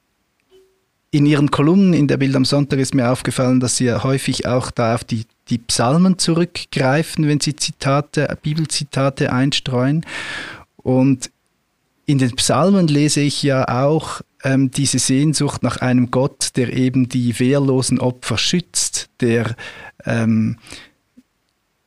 in 1.11 1.25
Ihren 1.25 1.51
Kolumnen 1.51 1.93
in 1.93 2.07
der 2.07 2.17
Bild 2.17 2.35
am 2.35 2.45
Sonntag 2.45 2.79
ist 2.79 2.95
mir 2.95 3.11
aufgefallen, 3.11 3.59
dass 3.59 3.77
Sie 3.77 3.91
häufig 3.91 4.47
auch 4.47 4.71
da 4.71 4.95
auf 4.95 5.03
die, 5.03 5.25
die 5.49 5.57
Psalmen 5.57 6.17
zurückgreifen, 6.17 7.27
wenn 7.27 7.41
Sie 7.41 7.55
Zitate, 7.55 8.37
Bibelzitate 8.41 9.33
einstreuen. 9.33 10.05
Und 10.77 11.29
in 12.05 12.17
den 12.17 12.35
Psalmen 12.35 12.87
lese 12.87 13.21
ich 13.21 13.43
ja 13.43 13.67
auch 13.83 14.21
ähm, 14.43 14.71
diese 14.71 14.99
Sehnsucht 14.99 15.63
nach 15.63 15.77
einem 15.77 16.11
Gott, 16.11 16.55
der 16.55 16.73
eben 16.73 17.09
die 17.09 17.39
wehrlosen 17.39 17.99
Opfer 17.99 18.37
schützt, 18.37 18.90
der, 19.21 19.55
ähm, 20.05 20.57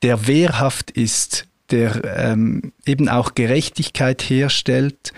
der 0.03 0.27
wehrhaft 0.27 0.91
ist, 0.91 1.47
der 1.71 2.05
ähm, 2.17 2.73
eben 2.87 3.09
auch 3.09 3.35
Gerechtigkeit 3.35 4.23
herstellt 4.23 5.13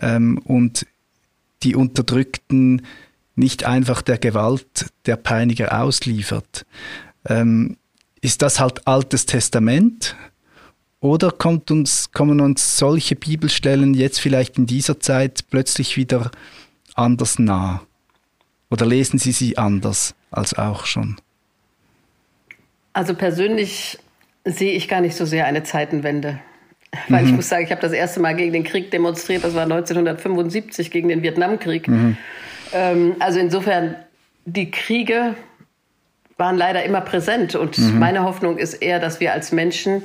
ähm, 0.00 0.38
und 0.38 0.86
die 1.62 1.76
Unterdrückten 1.76 2.82
nicht 3.36 3.64
einfach 3.64 4.02
der 4.02 4.18
Gewalt 4.18 4.86
der 5.06 5.16
Peiniger 5.16 5.80
ausliefert. 5.80 6.66
Ähm, 7.26 7.76
ist 8.20 8.42
das 8.42 8.60
halt 8.60 8.86
Altes 8.86 9.26
Testament? 9.26 10.16
Oder 11.00 11.30
kommt 11.30 11.70
uns, 11.70 12.12
kommen 12.12 12.40
uns 12.40 12.76
solche 12.76 13.16
Bibelstellen 13.16 13.94
jetzt 13.94 14.20
vielleicht 14.20 14.58
in 14.58 14.66
dieser 14.66 15.00
Zeit 15.00 15.46
plötzlich 15.48 15.96
wieder 15.96 16.30
anders 16.94 17.38
nah? 17.38 17.82
Oder 18.70 18.86
lesen 18.86 19.18
Sie 19.18 19.32
sie 19.32 19.56
anders 19.56 20.14
als 20.30 20.54
auch 20.54 20.84
schon? 20.84 21.16
Also 22.92 23.14
persönlich 23.14 23.98
sehe 24.44 24.72
ich 24.72 24.88
gar 24.88 25.00
nicht 25.00 25.16
so 25.16 25.24
sehr 25.24 25.46
eine 25.46 25.62
Zeitenwende. 25.62 26.40
Weil 27.08 27.22
mhm. 27.22 27.28
ich 27.28 27.34
muss 27.34 27.48
sagen, 27.48 27.64
ich 27.64 27.70
habe 27.70 27.80
das 27.80 27.92
erste 27.92 28.20
Mal 28.20 28.34
gegen 28.34 28.52
den 28.52 28.64
Krieg 28.64 28.90
demonstriert, 28.90 29.44
das 29.44 29.54
war 29.54 29.62
1975 29.62 30.90
gegen 30.90 31.08
den 31.08 31.22
Vietnamkrieg. 31.22 31.86
Mhm. 31.88 32.16
Ähm, 32.72 33.16
also 33.20 33.38
insofern, 33.38 33.96
die 34.44 34.70
Kriege 34.70 35.34
waren 36.36 36.56
leider 36.56 36.82
immer 36.84 37.00
präsent. 37.00 37.54
Und 37.54 37.78
mhm. 37.78 37.98
meine 37.98 38.24
Hoffnung 38.24 38.58
ist 38.58 38.74
eher, 38.74 38.98
dass 38.98 39.20
wir 39.20 39.32
als 39.32 39.52
Menschen 39.52 40.02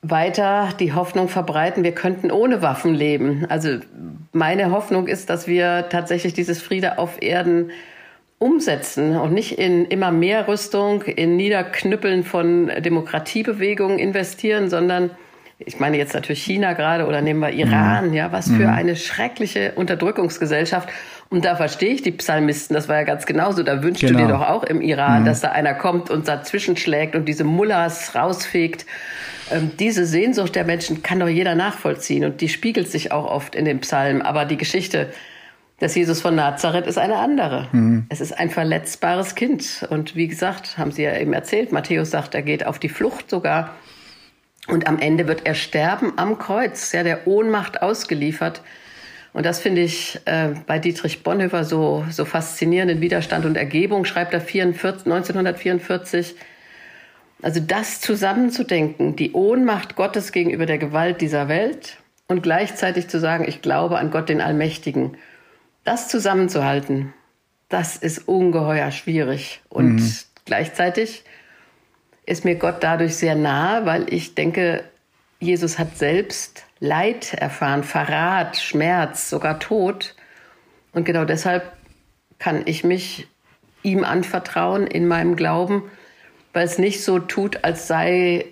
weiter 0.00 0.68
die 0.78 0.92
Hoffnung 0.92 1.28
verbreiten, 1.28 1.82
wir 1.82 1.92
könnten 1.92 2.30
ohne 2.30 2.62
Waffen 2.62 2.94
leben. 2.94 3.46
Also 3.48 3.80
meine 4.32 4.70
Hoffnung 4.70 5.08
ist, 5.08 5.28
dass 5.28 5.48
wir 5.48 5.88
tatsächlich 5.90 6.34
dieses 6.34 6.62
Friede 6.62 6.98
auf 6.98 7.20
Erden 7.20 7.72
umsetzen 8.38 9.16
und 9.16 9.32
nicht 9.32 9.58
in 9.58 9.84
immer 9.86 10.12
mehr 10.12 10.46
Rüstung, 10.46 11.02
in 11.02 11.36
Niederknüppeln 11.36 12.22
von 12.24 12.70
Demokratiebewegungen 12.82 13.98
investieren, 13.98 14.70
sondern 14.70 15.10
ich 15.58 15.80
meine 15.80 15.96
jetzt 15.96 16.14
natürlich 16.14 16.42
China 16.44 16.72
gerade 16.74 17.06
oder 17.06 17.20
nehmen 17.20 17.40
wir 17.40 17.50
Iran, 17.50 18.08
mhm. 18.08 18.14
ja, 18.14 18.30
was 18.30 18.46
für 18.46 18.68
mhm. 18.68 18.74
eine 18.74 18.96
schreckliche 18.96 19.72
Unterdrückungsgesellschaft. 19.74 20.88
Und 21.30 21.44
da 21.44 21.56
verstehe 21.56 21.92
ich 21.92 22.02
die 22.02 22.12
Psalmisten, 22.12 22.74
das 22.74 22.88
war 22.88 22.96
ja 22.96 23.02
ganz 23.02 23.26
genauso. 23.26 23.64
Da 23.64 23.82
wünschst 23.82 24.02
genau. 24.02 24.12
du 24.12 24.18
dir 24.18 24.26
genau. 24.28 24.38
doch 24.38 24.48
auch 24.48 24.64
im 24.64 24.80
Iran, 24.80 25.22
mhm. 25.22 25.26
dass 25.26 25.40
da 25.40 25.48
einer 25.50 25.74
kommt 25.74 26.10
und 26.10 26.28
dazwischen 26.28 26.76
schlägt 26.76 27.16
und 27.16 27.24
diese 27.24 27.42
Mullahs 27.42 28.14
rausfegt. 28.14 28.86
Ähm, 29.50 29.72
diese 29.80 30.06
Sehnsucht 30.06 30.54
der 30.54 30.64
Menschen 30.64 31.02
kann 31.02 31.18
doch 31.18 31.28
jeder 31.28 31.56
nachvollziehen 31.56 32.24
und 32.24 32.40
die 32.40 32.48
spiegelt 32.48 32.88
sich 32.88 33.10
auch 33.10 33.28
oft 33.28 33.56
in 33.56 33.64
den 33.64 33.80
Psalmen. 33.80 34.22
Aber 34.22 34.44
die 34.44 34.58
Geschichte 34.58 35.12
des 35.80 35.94
Jesus 35.94 36.20
von 36.20 36.34
Nazareth 36.34 36.86
ist 36.86 36.98
eine 36.98 37.16
andere. 37.16 37.68
Mhm. 37.72 38.06
Es 38.08 38.20
ist 38.20 38.32
ein 38.32 38.50
verletzbares 38.50 39.34
Kind. 39.34 39.86
Und 39.90 40.16
wie 40.16 40.26
gesagt, 40.26 40.76
haben 40.76 40.90
Sie 40.90 41.04
ja 41.04 41.16
eben 41.16 41.32
erzählt, 41.32 41.72
Matthäus 41.72 42.10
sagt, 42.10 42.34
er 42.34 42.42
geht 42.42 42.66
auf 42.66 42.78
die 42.78 42.88
Flucht 42.88 43.30
sogar. 43.30 43.74
Und 44.66 44.86
am 44.86 44.98
Ende 44.98 45.28
wird 45.28 45.46
er 45.46 45.54
sterben 45.54 46.12
am 46.16 46.38
Kreuz, 46.38 46.92
ja, 46.92 47.02
der 47.02 47.26
Ohnmacht 47.26 47.80
ausgeliefert. 47.80 48.60
Und 49.32 49.46
das 49.46 49.60
finde 49.60 49.82
ich 49.82 50.20
äh, 50.24 50.48
bei 50.66 50.78
Dietrich 50.78 51.22
Bonhoeffer 51.22 51.64
so, 51.64 52.04
so 52.10 52.24
faszinierend. 52.24 52.90
In 52.90 53.00
Widerstand 53.00 53.44
und 53.44 53.56
Ergebung 53.56 54.04
schreibt 54.04 54.34
er 54.34 54.40
44, 54.40 55.06
1944. 55.06 56.34
Also 57.40 57.60
das 57.60 58.00
zusammenzudenken, 58.00 59.14
die 59.14 59.32
Ohnmacht 59.32 59.94
Gottes 59.94 60.32
gegenüber 60.32 60.66
der 60.66 60.78
Gewalt 60.78 61.20
dieser 61.20 61.48
Welt 61.48 61.98
und 62.26 62.42
gleichzeitig 62.42 63.08
zu 63.08 63.20
sagen, 63.20 63.44
ich 63.46 63.62
glaube 63.62 63.98
an 63.98 64.10
Gott 64.10 64.28
den 64.28 64.40
Allmächtigen. 64.40 65.16
Das 65.88 66.06
zusammenzuhalten, 66.08 67.14
das 67.70 67.96
ist 67.96 68.28
ungeheuer 68.28 68.90
schwierig. 68.90 69.62
Und 69.70 69.96
mhm. 69.96 70.12
gleichzeitig 70.44 71.24
ist 72.26 72.44
mir 72.44 72.56
Gott 72.56 72.76
dadurch 72.80 73.16
sehr 73.16 73.34
nahe, 73.34 73.86
weil 73.86 74.12
ich 74.12 74.34
denke, 74.34 74.84
Jesus 75.40 75.78
hat 75.78 75.96
selbst 75.96 76.66
Leid 76.78 77.32
erfahren, 77.32 77.84
Verrat, 77.84 78.58
Schmerz, 78.58 79.30
sogar 79.30 79.60
Tod. 79.60 80.14
Und 80.92 81.04
genau 81.04 81.24
deshalb 81.24 81.72
kann 82.38 82.64
ich 82.66 82.84
mich 82.84 83.26
ihm 83.82 84.04
anvertrauen 84.04 84.86
in 84.86 85.08
meinem 85.08 85.36
Glauben, 85.36 85.84
weil 86.52 86.66
es 86.66 86.76
nicht 86.76 87.02
so 87.02 87.18
tut, 87.18 87.64
als 87.64 87.88
sei 87.88 88.44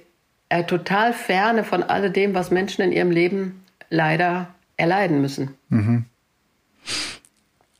er 0.48 0.66
total 0.66 1.12
ferne 1.12 1.64
von 1.64 1.82
alledem, 1.82 2.32
was 2.32 2.50
Menschen 2.50 2.80
in 2.80 2.92
ihrem 2.92 3.10
Leben 3.10 3.62
leider 3.90 4.54
erleiden 4.78 5.20
müssen. 5.20 5.54
Mhm. 5.68 6.06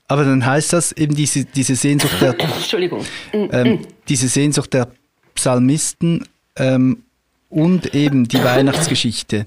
Aber 0.08 0.24
dann 0.24 0.44
heißt 0.44 0.72
das 0.72 0.92
eben 0.92 1.14
diese, 1.14 1.44
diese 1.44 1.74
Sehnsucht 1.74 2.20
der 2.20 2.38
Entschuldigung. 2.56 3.04
Ähm, 3.32 3.86
diese 4.08 4.28
Sehnsucht 4.28 4.72
der 4.74 4.88
Psalmisten 5.34 6.24
ähm, 6.56 7.02
und 7.48 7.94
eben 7.94 8.28
die 8.28 8.42
Weihnachtsgeschichte. 8.42 9.46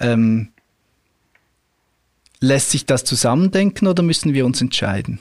Ähm, 0.00 0.48
lässt 2.40 2.70
sich 2.70 2.86
das 2.86 3.04
zusammendenken 3.04 3.86
oder 3.86 4.02
müssen 4.02 4.34
wir 4.34 4.44
uns 4.44 4.60
entscheiden? 4.60 5.20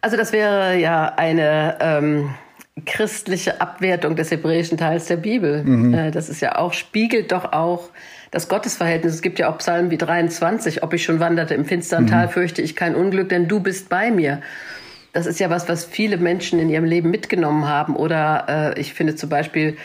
Also 0.00 0.16
das 0.16 0.32
wäre 0.32 0.76
ja 0.78 1.14
eine 1.14 1.78
ähm, 1.80 2.34
christliche 2.86 3.60
Abwertung 3.60 4.16
des 4.16 4.30
hebräischen 4.30 4.78
Teils 4.78 5.06
der 5.06 5.16
Bibel. 5.16 5.64
Mhm. 5.64 5.94
Äh, 5.94 6.10
das 6.10 6.28
ist 6.28 6.40
ja 6.40 6.56
auch, 6.58 6.72
spiegelt 6.72 7.32
doch 7.32 7.52
auch 7.52 7.88
das 8.32 8.48
Gottesverhältnis. 8.48 9.14
Es 9.14 9.22
gibt 9.22 9.38
ja 9.38 9.48
auch 9.48 9.58
Psalmen 9.58 9.90
wie 9.90 9.98
23, 9.98 10.82
ob 10.82 10.92
ich 10.94 11.04
schon 11.04 11.20
wanderte 11.20 11.54
im 11.54 11.64
finsteren 11.64 12.04
mhm. 12.04 12.08
Tal, 12.08 12.28
fürchte 12.28 12.62
ich 12.62 12.74
kein 12.74 12.96
Unglück, 12.96 13.28
denn 13.28 13.46
du 13.46 13.60
bist 13.60 13.88
bei 13.88 14.10
mir. 14.10 14.40
Das 15.12 15.26
ist 15.26 15.38
ja 15.38 15.50
was, 15.50 15.68
was 15.68 15.84
viele 15.84 16.16
Menschen 16.16 16.58
in 16.58 16.70
ihrem 16.70 16.86
Leben 16.86 17.10
mitgenommen 17.10 17.68
haben. 17.68 17.94
Oder 17.94 18.72
äh, 18.74 18.80
ich 18.80 18.94
finde 18.94 19.14
zum 19.14 19.28
Beispiel 19.28 19.76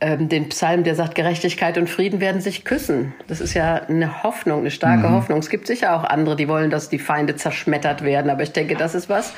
ähm, 0.00 0.28
den 0.28 0.48
Psalm, 0.50 0.84
der 0.84 0.94
sagt, 0.94 1.16
Gerechtigkeit 1.16 1.76
und 1.76 1.90
Frieden 1.90 2.20
werden 2.20 2.40
sich 2.40 2.64
küssen. 2.64 3.12
Das 3.26 3.40
ist 3.40 3.54
ja 3.54 3.74
eine 3.74 4.22
Hoffnung, 4.22 4.60
eine 4.60 4.70
starke 4.70 5.08
mhm. 5.08 5.12
Hoffnung. 5.12 5.40
Es 5.40 5.50
gibt 5.50 5.66
sicher 5.66 5.96
auch 5.96 6.04
andere, 6.04 6.36
die 6.36 6.46
wollen, 6.46 6.70
dass 6.70 6.88
die 6.88 7.00
Feinde 7.00 7.34
zerschmettert 7.34 8.04
werden. 8.04 8.30
Aber 8.30 8.44
ich 8.44 8.52
denke, 8.52 8.76
das 8.76 8.94
ist 8.94 9.08
was, 9.08 9.34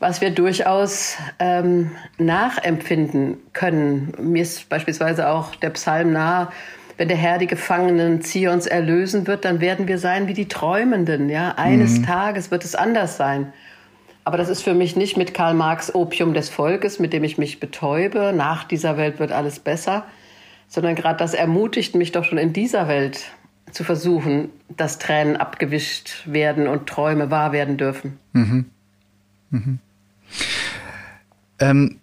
was 0.00 0.20
wir 0.20 0.30
durchaus 0.30 1.16
ähm, 1.38 1.92
nachempfinden 2.18 3.36
können. 3.52 4.12
Mir 4.20 4.42
ist 4.42 4.68
beispielsweise 4.68 5.28
auch 5.28 5.54
der 5.54 5.70
Psalm 5.70 6.12
nahe, 6.12 6.48
wenn 7.02 7.08
der 7.08 7.16
Herr 7.16 7.38
die 7.38 7.48
Gefangenen 7.48 8.22
Zions 8.22 8.68
erlösen 8.68 9.26
wird, 9.26 9.44
dann 9.44 9.60
werden 9.60 9.88
wir 9.88 9.98
sein 9.98 10.28
wie 10.28 10.34
die 10.34 10.46
Träumenden. 10.46 11.28
Ja, 11.28 11.54
eines 11.56 11.98
mhm. 11.98 12.04
Tages 12.04 12.52
wird 12.52 12.64
es 12.64 12.76
anders 12.76 13.16
sein. 13.16 13.52
Aber 14.22 14.36
das 14.36 14.48
ist 14.48 14.62
für 14.62 14.72
mich 14.72 14.94
nicht 14.94 15.16
mit 15.16 15.34
Karl 15.34 15.54
Marx 15.54 15.92
Opium 15.96 16.32
des 16.32 16.48
Volkes, 16.48 17.00
mit 17.00 17.12
dem 17.12 17.24
ich 17.24 17.38
mich 17.38 17.58
betäube. 17.58 18.32
Nach 18.32 18.62
dieser 18.62 18.96
Welt 18.98 19.18
wird 19.18 19.32
alles 19.32 19.58
besser. 19.58 20.06
Sondern 20.68 20.94
gerade 20.94 21.18
das 21.18 21.34
ermutigt 21.34 21.96
mich 21.96 22.12
doch 22.12 22.22
schon 22.22 22.38
in 22.38 22.52
dieser 22.52 22.86
Welt 22.86 23.32
zu 23.72 23.82
versuchen, 23.82 24.50
dass 24.68 25.00
Tränen 25.00 25.36
abgewischt 25.36 26.22
werden 26.26 26.68
und 26.68 26.86
Träume 26.88 27.32
wahr 27.32 27.50
werden 27.50 27.78
dürfen. 27.78 28.20
Mhm. 28.32 28.66
Mhm. 29.50 29.78
Ähm, 31.58 31.98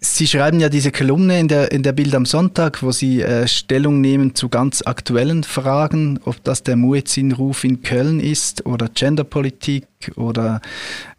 Sie 0.00 0.26
schreiben 0.26 0.60
ja 0.60 0.68
diese 0.68 0.90
Kolumne 0.90 1.38
in 1.38 1.48
der, 1.48 1.70
in 1.70 1.82
der 1.82 1.92
Bild 1.92 2.14
am 2.14 2.26
Sonntag, 2.26 2.82
wo 2.82 2.90
Sie 2.90 3.22
äh, 3.22 3.46
Stellung 3.46 4.00
nehmen 4.00 4.34
zu 4.34 4.48
ganz 4.48 4.82
aktuellen 4.82 5.44
Fragen, 5.44 6.18
ob 6.24 6.42
das 6.42 6.62
der 6.64 6.76
Muezzin-Ruf 6.76 7.64
in 7.64 7.82
Köln 7.82 8.18
ist 8.18 8.66
oder 8.66 8.88
Genderpolitik 8.88 9.86
oder 10.16 10.60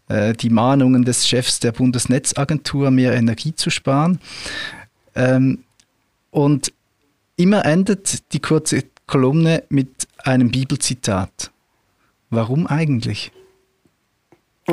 äh, 0.08 0.34
die 0.34 0.50
Mahnungen 0.50 1.04
des 1.04 1.26
Chefs 1.26 1.60
der 1.60 1.72
Bundesnetzagentur, 1.72 2.90
mehr 2.90 3.14
Energie 3.14 3.54
zu 3.54 3.70
sparen. 3.70 4.20
Ähm, 5.14 5.64
und 6.30 6.72
immer 7.36 7.64
endet 7.64 8.32
die 8.32 8.40
kurze 8.40 8.84
Kolumne 9.06 9.64
mit 9.70 10.06
einem 10.18 10.50
Bibelzitat. 10.50 11.50
Warum 12.28 12.66
eigentlich? 12.66 13.32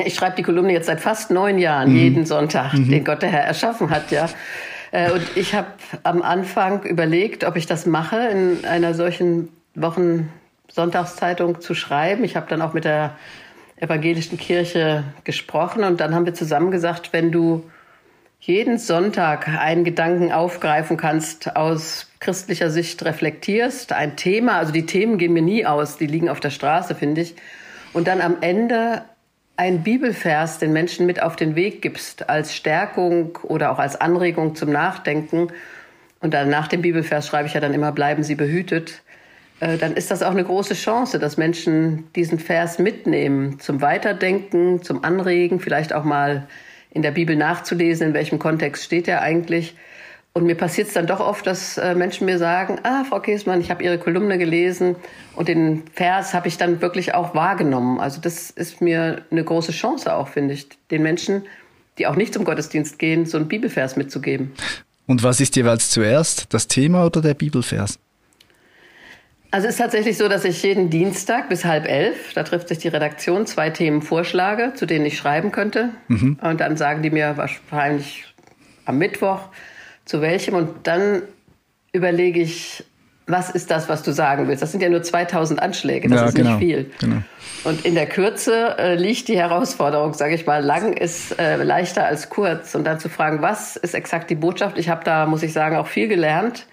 Ich 0.06 0.16
schreibe 0.16 0.36
die 0.36 0.44
Kolumne 0.44 0.74
jetzt 0.74 0.88
seit 0.88 1.02
fast 1.02 1.32
neun 1.32 1.58
Jahren, 1.58 1.92
mhm. 1.92 1.98
jeden 1.98 2.26
Sonntag, 2.26 2.74
mhm. 2.74 2.90
den 2.90 3.04
Gott 3.04 3.22
der 3.22 3.30
Herr 3.30 3.44
erschaffen 3.44 3.90
hat, 3.90 4.12
ja. 4.12 4.28
Äh, 4.92 5.12
und 5.12 5.24
ich 5.36 5.54
habe 5.54 5.68
am 6.04 6.22
Anfang 6.22 6.84
überlegt, 6.84 7.44
ob 7.44 7.56
ich 7.56 7.66
das 7.66 7.86
mache, 7.86 8.18
in 8.28 8.66
einer 8.66 8.94
solchen 8.94 9.50
Wochen-Sonntagszeitung 9.76 11.62
zu 11.62 11.76
schreiben. 11.76 12.24
Ich 12.24 12.36
habe 12.36 12.48
dann 12.50 12.62
auch 12.62 12.74
mit 12.74 12.86
der 12.86 13.16
evangelischen 13.78 14.38
Kirche 14.38 15.04
gesprochen 15.24 15.84
und 15.84 16.00
dann 16.00 16.16
haben 16.16 16.26
wir 16.26 16.34
zusammen 16.34 16.72
gesagt, 16.72 17.14
wenn 17.14 17.32
du 17.32 17.70
jeden 18.40 18.78
Sonntag 18.78 19.48
einen 19.48 19.84
Gedanken 19.84 20.32
aufgreifen 20.32 20.98
kannst, 20.98 21.56
aus 21.56 22.10
christlicher 22.20 22.70
Sicht 22.70 23.04
reflektierst, 23.04 23.94
ein 23.94 24.16
Thema, 24.16 24.58
also 24.58 24.72
die 24.72 24.86
Themen 24.86 25.18
gehen 25.18 25.34
mir 25.34 25.42
nie 25.42 25.66
aus, 25.66 25.98
die 25.98 26.08
liegen 26.08 26.30
auf 26.30 26.40
der 26.40 26.50
Straße, 26.50 26.96
finde 26.96 27.22
ich, 27.22 27.36
und 27.94 28.08
dann 28.08 28.22
am 28.22 28.38
Ende 28.42 29.04
ein 29.58 29.84
Bibelvers 29.84 30.60
den 30.60 30.72
Menschen 30.72 31.06
mit 31.06 31.22
auf 31.22 31.36
den 31.36 31.56
Weg 31.56 31.82
gibst, 31.82 32.30
als 32.30 32.56
Stärkung 32.56 33.38
oder 33.44 33.72
auch 33.72 33.80
als 33.80 34.00
Anregung 34.00 34.56
zum 34.56 34.72
Nachdenken, 34.72 35.50
und 36.20 36.34
dann 36.34 36.50
nach 36.50 36.68
dem 36.68 36.82
Bibelvers 36.82 37.28
schreibe 37.28 37.48
ich 37.48 37.54
ja 37.54 37.60
dann 37.60 37.74
immer, 37.74 37.92
bleiben 37.92 38.24
Sie 38.24 38.36
behütet, 38.36 39.04
äh, 39.60 39.78
dann 39.78 39.94
ist 39.94 40.12
das 40.12 40.24
auch 40.24 40.32
eine 40.32 40.44
große 40.44 40.74
Chance, 40.74 41.20
dass 41.20 41.38
Menschen 41.38 42.12
diesen 42.16 42.40
Vers 42.40 42.80
mitnehmen 42.80 43.60
zum 43.60 43.82
Weiterdenken, 43.82 44.82
zum 44.82 45.04
Anregen, 45.04 45.60
vielleicht 45.60 45.94
auch 45.94 46.04
mal 46.04 46.48
in 46.92 47.02
der 47.02 47.12
Bibel 47.12 47.36
nachzulesen, 47.36 48.08
in 48.08 48.14
welchem 48.14 48.40
Kontext 48.40 48.84
steht 48.84 49.08
er 49.08 49.22
eigentlich. 49.22 49.76
Und 50.38 50.46
mir 50.46 50.54
passiert 50.54 50.88
es 50.88 50.94
dann 50.94 51.08
doch 51.08 51.20
oft, 51.20 51.48
dass 51.48 51.80
äh, 51.80 51.96
Menschen 51.96 52.26
mir 52.26 52.38
sagen, 52.38 52.78
ah, 52.84 53.04
Frau 53.06 53.20
Käsmann, 53.20 53.60
ich 53.60 53.72
habe 53.72 53.84
Ihre 53.84 53.98
Kolumne 53.98 54.38
gelesen 54.38 54.96
und 55.36 55.48
den 55.48 55.82
Vers 55.94 56.36
habe 56.36 56.48
ich 56.48 56.58
dann 56.60 56.80
wirklich 56.80 57.16
auch 57.16 57.34
wahrgenommen. 57.34 58.00
Also 58.00 58.22
das 58.22 58.52
ist 58.52 58.80
mir 58.80 59.24
eine 59.32 59.44
große 59.44 59.72
Chance 59.72 60.14
auch, 60.14 60.28
finde 60.28 60.54
ich, 60.54 60.68
den 60.92 61.02
Menschen, 61.02 61.42
die 61.98 62.06
auch 62.06 62.16
nicht 62.16 62.36
zum 62.36 62.46
Gottesdienst 62.46 63.00
gehen, 63.00 63.26
so 63.26 63.38
einen 63.38 63.48
Bibelvers 63.48 63.96
mitzugeben. 63.96 64.52
Und 65.08 65.24
was 65.24 65.40
ist 65.40 65.56
jeweils 65.56 65.90
zuerst, 65.90 66.54
das 66.54 66.68
Thema 66.68 67.08
oder 67.08 67.20
der 67.20 67.34
Bibelvers? 67.34 67.98
Also 69.50 69.66
es 69.66 69.74
ist 69.74 69.80
tatsächlich 69.80 70.20
so, 70.20 70.28
dass 70.28 70.46
ich 70.46 70.62
jeden 70.62 70.92
Dienstag 70.92 71.50
bis 71.50 71.66
halb 71.66 71.88
elf, 71.88 72.34
da 72.36 72.44
trifft 72.44 72.68
sich 72.68 72.78
die 72.78 72.90
Redaktion, 72.90 73.48
zwei 73.48 73.72
Themen 73.72 74.04
vorschlage, 74.04 74.74
zu 74.76 74.86
denen 74.86 75.08
ich 75.08 75.18
schreiben 75.18 75.52
könnte. 75.52 75.90
Mhm. 76.10 76.38
Und 76.44 76.62
dann 76.62 76.78
sagen 76.78 77.02
die 77.02 77.10
mir 77.10 77.38
wahrscheinlich 77.38 78.26
am 78.86 79.00
Mittwoch, 79.00 79.50
zu 80.08 80.22
welchem. 80.22 80.56
Und 80.56 80.88
dann 80.88 81.22
überlege 81.92 82.42
ich, 82.42 82.84
was 83.28 83.50
ist 83.50 83.70
das, 83.70 83.90
was 83.90 84.04
du 84.04 84.14
sagen 84.14 84.48
willst? 84.48 84.64
Das 84.64 84.72
sind 84.72 84.82
ja 84.82 84.90
nur 84.90 85.04
2000 85.04 85.62
Anschläge, 85.62 86.08
das 86.08 86.22
ja, 86.22 86.28
ist 86.28 86.36
genau, 86.36 86.50
nicht 86.52 86.60
viel. 86.60 86.92
Genau. 87.00 87.18
Und 87.66 87.86
in 87.86 87.94
der 87.94 88.06
Kürze 88.06 88.78
äh, 88.78 88.96
liegt 88.96 89.28
die 89.28 89.38
Herausforderung, 89.38 90.14
sage 90.14 90.36
ich 90.36 90.46
mal, 90.46 90.64
lang 90.64 90.94
ist 90.94 91.38
äh, 91.38 91.62
leichter 91.62 92.06
als 92.06 92.30
kurz. 92.30 92.74
Und 92.74 92.86
dann 92.86 93.00
zu 93.00 93.10
fragen, 93.10 93.42
was 93.42 93.76
ist 93.76 93.94
exakt 93.94 94.30
die 94.30 94.36
Botschaft? 94.36 94.78
Ich 94.78 94.88
habe 94.88 95.04
da, 95.04 95.26
muss 95.26 95.44
ich 95.44 95.52
sagen, 95.52 95.76
auch 95.76 95.88
viel 95.88 96.08
gelernt. 96.08 96.66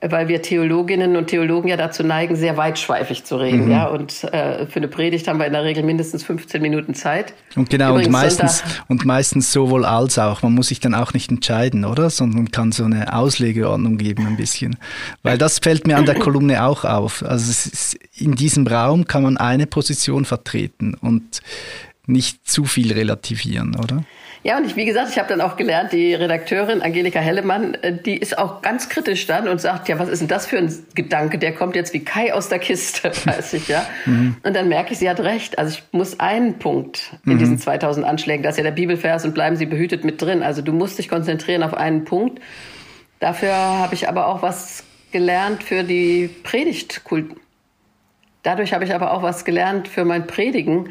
Weil 0.00 0.28
wir 0.28 0.42
Theologinnen 0.42 1.16
und 1.16 1.26
Theologen 1.26 1.68
ja 1.68 1.76
dazu 1.76 2.04
neigen, 2.04 2.36
sehr 2.36 2.56
weitschweifig 2.56 3.24
zu 3.24 3.36
reden. 3.36 3.66
Mhm. 3.66 3.70
Ja, 3.70 3.86
und 3.86 4.24
äh, 4.24 4.66
für 4.66 4.76
eine 4.76 4.88
Predigt 4.88 5.26
haben 5.26 5.38
wir 5.38 5.46
in 5.46 5.52
der 5.52 5.64
Regel 5.64 5.82
mindestens 5.82 6.22
15 6.24 6.62
Minuten 6.62 6.94
Zeit. 6.94 7.34
Und 7.56 7.70
genau, 7.70 7.94
und 7.94 8.08
meistens, 8.10 8.62
und 8.88 9.04
meistens 9.04 9.52
sowohl 9.52 9.84
als 9.84 10.18
auch. 10.18 10.42
Man 10.42 10.54
muss 10.54 10.68
sich 10.68 10.80
dann 10.80 10.94
auch 10.94 11.14
nicht 11.14 11.30
entscheiden, 11.30 11.84
oder? 11.84 12.10
Sondern 12.10 12.50
kann 12.50 12.72
so 12.72 12.84
eine 12.84 13.12
Auslegeordnung 13.12 13.98
geben 13.98 14.26
ein 14.26 14.36
bisschen. 14.36 14.76
Weil 15.22 15.38
das 15.38 15.58
fällt 15.58 15.86
mir 15.86 15.96
an 15.96 16.06
der 16.06 16.14
Kolumne 16.14 16.64
auch 16.64 16.84
auf. 16.84 17.24
Also 17.24 17.50
ist, 17.50 17.94
in 18.16 18.34
diesem 18.34 18.66
Raum 18.66 19.06
kann 19.06 19.22
man 19.22 19.36
eine 19.36 19.66
Position 19.66 20.24
vertreten 20.24 20.94
und 20.94 21.40
nicht 22.08 22.48
zu 22.48 22.64
viel 22.64 22.92
relativieren, 22.92 23.76
oder? 23.76 24.04
Ja, 24.44 24.56
und 24.56 24.64
ich, 24.64 24.76
wie 24.76 24.84
gesagt, 24.84 25.10
ich 25.10 25.18
habe 25.18 25.28
dann 25.28 25.40
auch 25.40 25.56
gelernt, 25.56 25.92
die 25.92 26.14
Redakteurin 26.14 26.80
Angelika 26.80 27.18
Hellemann, 27.18 27.74
äh, 27.74 27.92
die 27.92 28.16
ist 28.16 28.38
auch 28.38 28.62
ganz 28.62 28.88
kritisch 28.88 29.26
dann 29.26 29.48
und 29.48 29.60
sagt, 29.60 29.88
ja, 29.88 29.98
was 29.98 30.08
ist 30.08 30.20
denn 30.20 30.28
das 30.28 30.46
für 30.46 30.58
ein 30.58 30.72
Gedanke? 30.94 31.38
Der 31.38 31.54
kommt 31.54 31.74
jetzt 31.74 31.92
wie 31.92 32.04
Kai 32.04 32.32
aus 32.32 32.48
der 32.48 32.58
Kiste, 32.58 33.10
weiß 33.24 33.52
ich, 33.54 33.68
ja. 33.68 33.84
Mhm. 34.06 34.36
Und 34.42 34.54
dann 34.54 34.68
merke 34.68 34.92
ich, 34.92 34.98
sie 34.98 35.10
hat 35.10 35.20
recht. 35.20 35.58
Also 35.58 35.76
ich 35.76 35.82
muss 35.92 36.20
einen 36.20 36.58
Punkt 36.58 37.12
in 37.26 37.34
mhm. 37.34 37.38
diesen 37.38 37.58
2000 37.58 38.06
Anschlägen, 38.06 38.42
das 38.42 38.54
ist 38.54 38.58
ja 38.58 38.64
der 38.64 38.70
Bibelvers 38.70 39.24
und 39.24 39.34
bleiben 39.34 39.56
Sie 39.56 39.66
behütet 39.66 40.04
mit 40.04 40.22
drin. 40.22 40.42
Also 40.42 40.62
du 40.62 40.72
musst 40.72 40.98
dich 40.98 41.08
konzentrieren 41.08 41.62
auf 41.62 41.74
einen 41.74 42.04
Punkt. 42.04 42.40
Dafür 43.20 43.52
habe 43.52 43.94
ich 43.94 44.08
aber 44.08 44.28
auch 44.28 44.42
was 44.42 44.84
gelernt 45.10 45.64
für 45.64 45.82
die 45.82 46.30
Predigtkult. 46.44 47.32
Dadurch 48.44 48.72
habe 48.72 48.84
ich 48.84 48.94
aber 48.94 49.12
auch 49.12 49.22
was 49.22 49.44
gelernt 49.44 49.88
für 49.88 50.04
mein 50.04 50.26
Predigen 50.26 50.90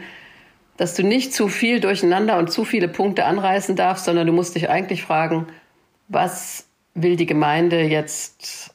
dass 0.78 0.94
du 0.94 1.04
nicht 1.04 1.34
zu 1.34 1.48
viel 1.48 1.80
durcheinander 1.80 2.38
und 2.38 2.52
zu 2.52 2.64
viele 2.64 2.88
Punkte 2.88 3.26
anreißen 3.26 3.76
darfst, 3.76 4.06
sondern 4.06 4.28
du 4.28 4.34
musst 4.34 4.56
dich 4.56 4.70
eigentlich 4.70 5.04
fragen, 5.04 5.48
was 6.08 6.68
will 6.94 7.16
die 7.16 7.26
Gemeinde 7.26 7.82
jetzt? 7.82 8.74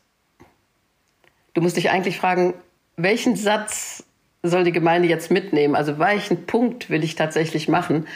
Du 1.54 1.60
musst 1.60 1.76
dich 1.76 1.90
eigentlich 1.90 2.18
fragen, 2.18 2.54
welchen 2.96 3.36
Satz 3.36 4.04
soll 4.42 4.64
die 4.64 4.72
Gemeinde 4.72 5.08
jetzt 5.08 5.30
mitnehmen? 5.30 5.76
Also 5.76 5.98
welchen 5.98 6.46
Punkt 6.46 6.90
will 6.90 7.04
ich 7.04 7.14
tatsächlich 7.14 7.68
machen? 7.68 8.06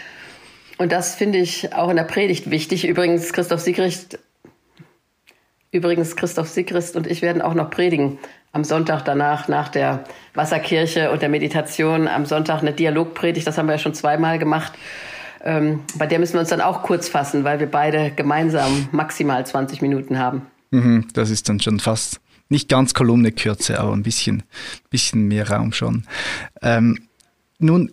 Und 0.79 0.93
das 0.93 1.15
finde 1.15 1.39
ich 1.39 1.73
auch 1.73 1.89
in 1.89 1.97
der 1.97 2.05
Predigt 2.05 2.51
wichtig. 2.51 2.87
Übrigens, 2.87 3.33
Christoph 3.33 3.61
Sigrist, 3.61 4.19
übrigens 5.71 6.17
Christoph 6.17 6.49
Sigrist 6.49 6.97
und 6.97 7.07
ich 7.07 7.23
werden 7.23 7.41
auch 7.41 7.55
noch 7.55 7.71
predigen 7.71 8.19
am 8.57 8.65
Sonntag 8.65 9.05
danach, 9.05 9.49
nach 9.49 9.69
der 9.69 10.05
Wasserkirche 10.33 11.11
und 11.11 11.21
der 11.21 11.29
Meditation, 11.29 12.09
am 12.09 12.25
Sonntag 12.25 12.63
eine 12.63 12.73
Dialogpredigt, 12.73 13.47
das 13.47 13.59
haben 13.59 13.67
wir 13.67 13.75
ja 13.75 13.79
schon 13.79 13.93
zweimal 13.93 14.39
gemacht. 14.39 14.73
Ähm, 15.45 15.81
bei 15.97 16.07
der 16.07 16.19
müssen 16.19 16.33
wir 16.33 16.41
uns 16.41 16.49
dann 16.49 16.63
auch 16.63 16.83
kurz 16.83 17.07
fassen, 17.07 17.45
weil 17.45 17.61
wir 17.61 17.71
beide 17.71 18.11
gemeinsam 18.11 18.89
maximal 18.93 19.45
20 19.45 19.83
Minuten 19.83 20.19
haben. 20.19 20.47
Mhm, 20.71 21.07
das 21.13 21.29
ist 21.29 21.51
dann 21.51 21.61
schon 21.61 21.81
fast 21.81 22.19
nicht 22.49 22.71
ganz 22.71 22.95
Kolumnekürze, 22.95 23.79
aber 23.79 23.93
ein 23.93 24.03
bisschen, 24.03 24.43
bisschen 24.89 25.29
mehr 25.29 25.51
Raum 25.51 25.75
schon. 25.75 26.05
Ähm, 26.63 26.99
nun 27.59 27.93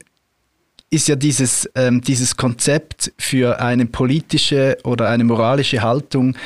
ist 0.90 1.10
ja 1.10 1.18
dieses, 1.18 1.70
ähm, 1.76 2.00
dieses 2.00 2.38
Konzept 2.38 3.12
für 3.18 3.60
eine 3.60 3.86
politische 3.86 4.78
oder 4.86 5.10
eine 5.10 5.26
moralische 5.26 5.82
Haltung, 5.82 6.38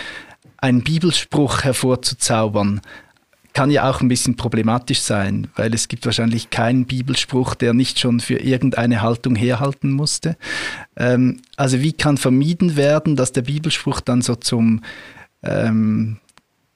einen 0.57 0.83
Bibelspruch 0.83 1.63
hervorzuzaubern, 1.63 2.81
kann 3.57 3.71
ja 3.71 3.89
auch 3.89 4.01
ein 4.01 4.07
bisschen 4.07 4.37
problematisch 4.37 4.99
sein, 4.99 5.47
weil 5.55 5.73
es 5.73 5.87
gibt 5.87 6.05
wahrscheinlich 6.05 6.51
keinen 6.51 6.85
Bibelspruch, 6.85 7.55
der 7.55 7.73
nicht 7.73 7.97
schon 7.99 8.19
für 8.19 8.35
irgendeine 8.35 9.01
Haltung 9.01 9.35
herhalten 9.35 9.89
musste. 9.89 10.37
Ähm, 10.95 11.41
also 11.55 11.81
wie 11.81 11.91
kann 11.91 12.17
vermieden 12.17 12.75
werden, 12.75 13.15
dass 13.15 13.31
der 13.31 13.41
Bibelspruch 13.41 13.99
dann 13.99 14.21
so 14.21 14.35
zum 14.35 14.83
ähm, 15.41 16.17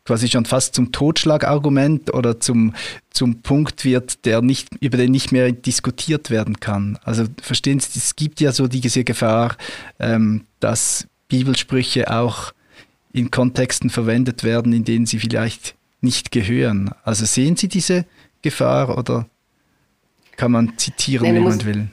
quasi 0.06 0.28
schon 0.28 0.46
fast 0.46 0.74
zum 0.74 0.92
Totschlagargument 0.92 2.16
oder 2.16 2.40
zum, 2.40 2.74
zum 3.12 3.44
Punkt 3.44 3.86
wird, 3.86 4.26
der 4.26 4.42
nicht, 4.42 4.70
über 4.80 4.98
den 4.98 5.12
nicht 5.12 5.32
mehr 5.32 5.52
diskutiert 5.52 6.32
werden 6.32 6.60
kann. 6.60 6.98
Also 7.04 7.26
verstehen 7.44 7.80
Sie, 7.80 8.00
es 8.00 8.16
gibt 8.16 8.42
ja 8.42 8.52
so 8.52 8.68
diese 8.68 9.04
Gefahr, 9.04 9.56
ähm, 10.00 10.46
dass 10.60 11.06
Bibelsprüche 11.28 12.12
auch 12.12 12.54
in 13.14 13.30
Kontexten 13.30 13.92
verwendet 13.92 14.44
werden, 14.44 14.74
in 14.74 14.84
denen 14.84 15.06
sie 15.06 15.20
vielleicht 15.20 15.76
nicht 16.02 16.32
gehören. 16.32 16.92
Also 17.04 17.26
sehen 17.26 17.56
Sie 17.56 17.68
diese 17.68 18.06
Gefahr 18.42 18.98
oder 18.98 19.28
kann 20.36 20.52
man 20.52 20.78
zitieren, 20.78 21.32
nee, 21.32 21.40
wie 21.40 21.44
man 21.44 21.66
will? 21.66 21.88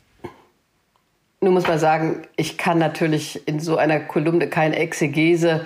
Nun 1.41 1.55
muss 1.55 1.67
man 1.67 1.79
sagen, 1.79 2.23
ich 2.37 2.59
kann 2.59 2.79
natürlich 2.79 3.47
in 3.47 3.61
so 3.61 3.77
einer 3.77 4.01
Kolumne 4.01 4.49
keine 4.49 4.77
Exegese 4.77 5.65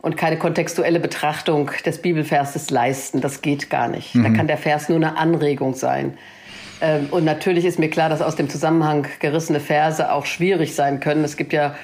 und 0.00 0.16
keine 0.16 0.38
kontextuelle 0.38 1.00
Betrachtung 1.00 1.70
des 1.84 2.00
Bibelverses 2.00 2.70
leisten. 2.70 3.20
Das 3.20 3.42
geht 3.42 3.68
gar 3.68 3.88
nicht. 3.88 4.14
Mhm. 4.14 4.22
Da 4.22 4.30
kann 4.30 4.46
der 4.46 4.56
Vers 4.56 4.88
nur 4.88 4.96
eine 4.96 5.18
Anregung 5.18 5.74
sein. 5.74 6.16
Ähm, 6.80 7.08
und 7.10 7.24
natürlich 7.24 7.66
ist 7.66 7.78
mir 7.78 7.90
klar, 7.90 8.08
dass 8.08 8.22
aus 8.22 8.36
dem 8.36 8.48
Zusammenhang 8.48 9.06
gerissene 9.18 9.60
Verse 9.60 10.10
auch 10.10 10.24
schwierig 10.24 10.74
sein 10.74 11.00
können. 11.00 11.24
Es 11.24 11.36
gibt 11.36 11.52
ja 11.52 11.74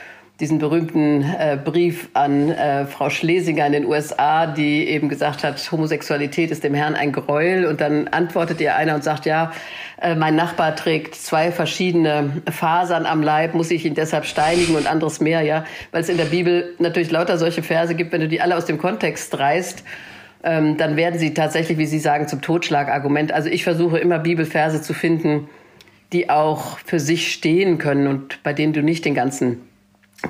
diesen 0.40 0.58
berühmten 0.58 1.22
äh, 1.22 1.58
Brief 1.62 2.10
an 2.12 2.50
äh, 2.50 2.84
Frau 2.84 3.08
Schlesinger 3.08 3.66
in 3.66 3.72
den 3.72 3.86
USA, 3.86 4.46
die 4.46 4.86
eben 4.86 5.08
gesagt 5.08 5.42
hat, 5.42 5.72
Homosexualität 5.72 6.50
ist 6.50 6.62
dem 6.62 6.74
Herrn 6.74 6.94
ein 6.94 7.12
Gräuel. 7.12 7.64
Und 7.64 7.80
dann 7.80 8.08
antwortet 8.08 8.60
ihr 8.60 8.76
einer 8.76 8.94
und 8.94 9.02
sagt, 9.02 9.24
ja, 9.24 9.52
äh, 10.00 10.14
mein 10.14 10.36
Nachbar 10.36 10.76
trägt 10.76 11.14
zwei 11.14 11.50
verschiedene 11.50 12.42
Fasern 12.50 13.06
am 13.06 13.22
Leib, 13.22 13.54
muss 13.54 13.70
ich 13.70 13.86
ihn 13.86 13.94
deshalb 13.94 14.26
steinigen 14.26 14.76
und 14.76 14.86
anderes 14.86 15.20
mehr, 15.20 15.40
ja, 15.40 15.64
weil 15.90 16.02
es 16.02 16.10
in 16.10 16.18
der 16.18 16.26
Bibel 16.26 16.74
natürlich 16.78 17.10
lauter 17.10 17.38
solche 17.38 17.62
Verse 17.62 17.94
gibt, 17.94 18.12
wenn 18.12 18.20
du 18.20 18.28
die 18.28 18.42
alle 18.42 18.56
aus 18.56 18.66
dem 18.66 18.76
Kontext 18.76 19.38
reißt. 19.38 19.84
Ähm, 20.44 20.76
dann 20.76 20.96
werden 20.96 21.18
sie 21.18 21.32
tatsächlich, 21.32 21.78
wie 21.78 21.86
Sie 21.86 21.98
sagen, 21.98 22.28
zum 22.28 22.42
Totschlagargument. 22.42 23.32
Also 23.32 23.48
ich 23.48 23.64
versuche 23.64 23.98
immer 23.98 24.18
Bibelverse 24.18 24.82
zu 24.82 24.92
finden, 24.92 25.48
die 26.12 26.28
auch 26.28 26.78
für 26.84 27.00
sich 27.00 27.32
stehen 27.32 27.78
können 27.78 28.06
und 28.06 28.42
bei 28.42 28.52
denen 28.52 28.74
du 28.74 28.82
nicht 28.82 29.06
den 29.06 29.14
ganzen 29.14 29.62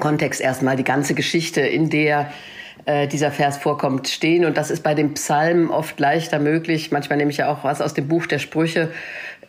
Kontext 0.00 0.40
erstmal 0.40 0.76
die 0.76 0.84
ganze 0.84 1.14
Geschichte, 1.14 1.60
in 1.60 1.90
der 1.90 2.30
äh, 2.84 3.08
dieser 3.08 3.30
Vers 3.30 3.58
vorkommt, 3.58 4.08
stehen. 4.08 4.44
Und 4.44 4.56
das 4.56 4.70
ist 4.70 4.82
bei 4.82 4.94
den 4.94 5.14
Psalmen 5.14 5.70
oft 5.70 5.98
leichter 5.98 6.38
möglich. 6.38 6.92
Manchmal 6.92 7.18
nehme 7.18 7.30
ich 7.30 7.38
ja 7.38 7.48
auch 7.50 7.64
was 7.64 7.80
aus 7.80 7.94
dem 7.94 8.08
Buch 8.08 8.26
der 8.26 8.38
Sprüche, 8.38 8.90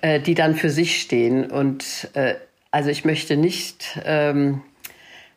äh, 0.01 0.19
die 0.19 0.33
dann 0.33 0.55
für 0.55 0.69
sich 0.69 0.99
stehen. 0.99 1.45
Und 1.45 2.09
äh, 2.13 2.35
also 2.71 2.89
ich 2.89 3.05
möchte 3.05 3.37
nicht, 3.37 3.99
ähm, 4.05 4.61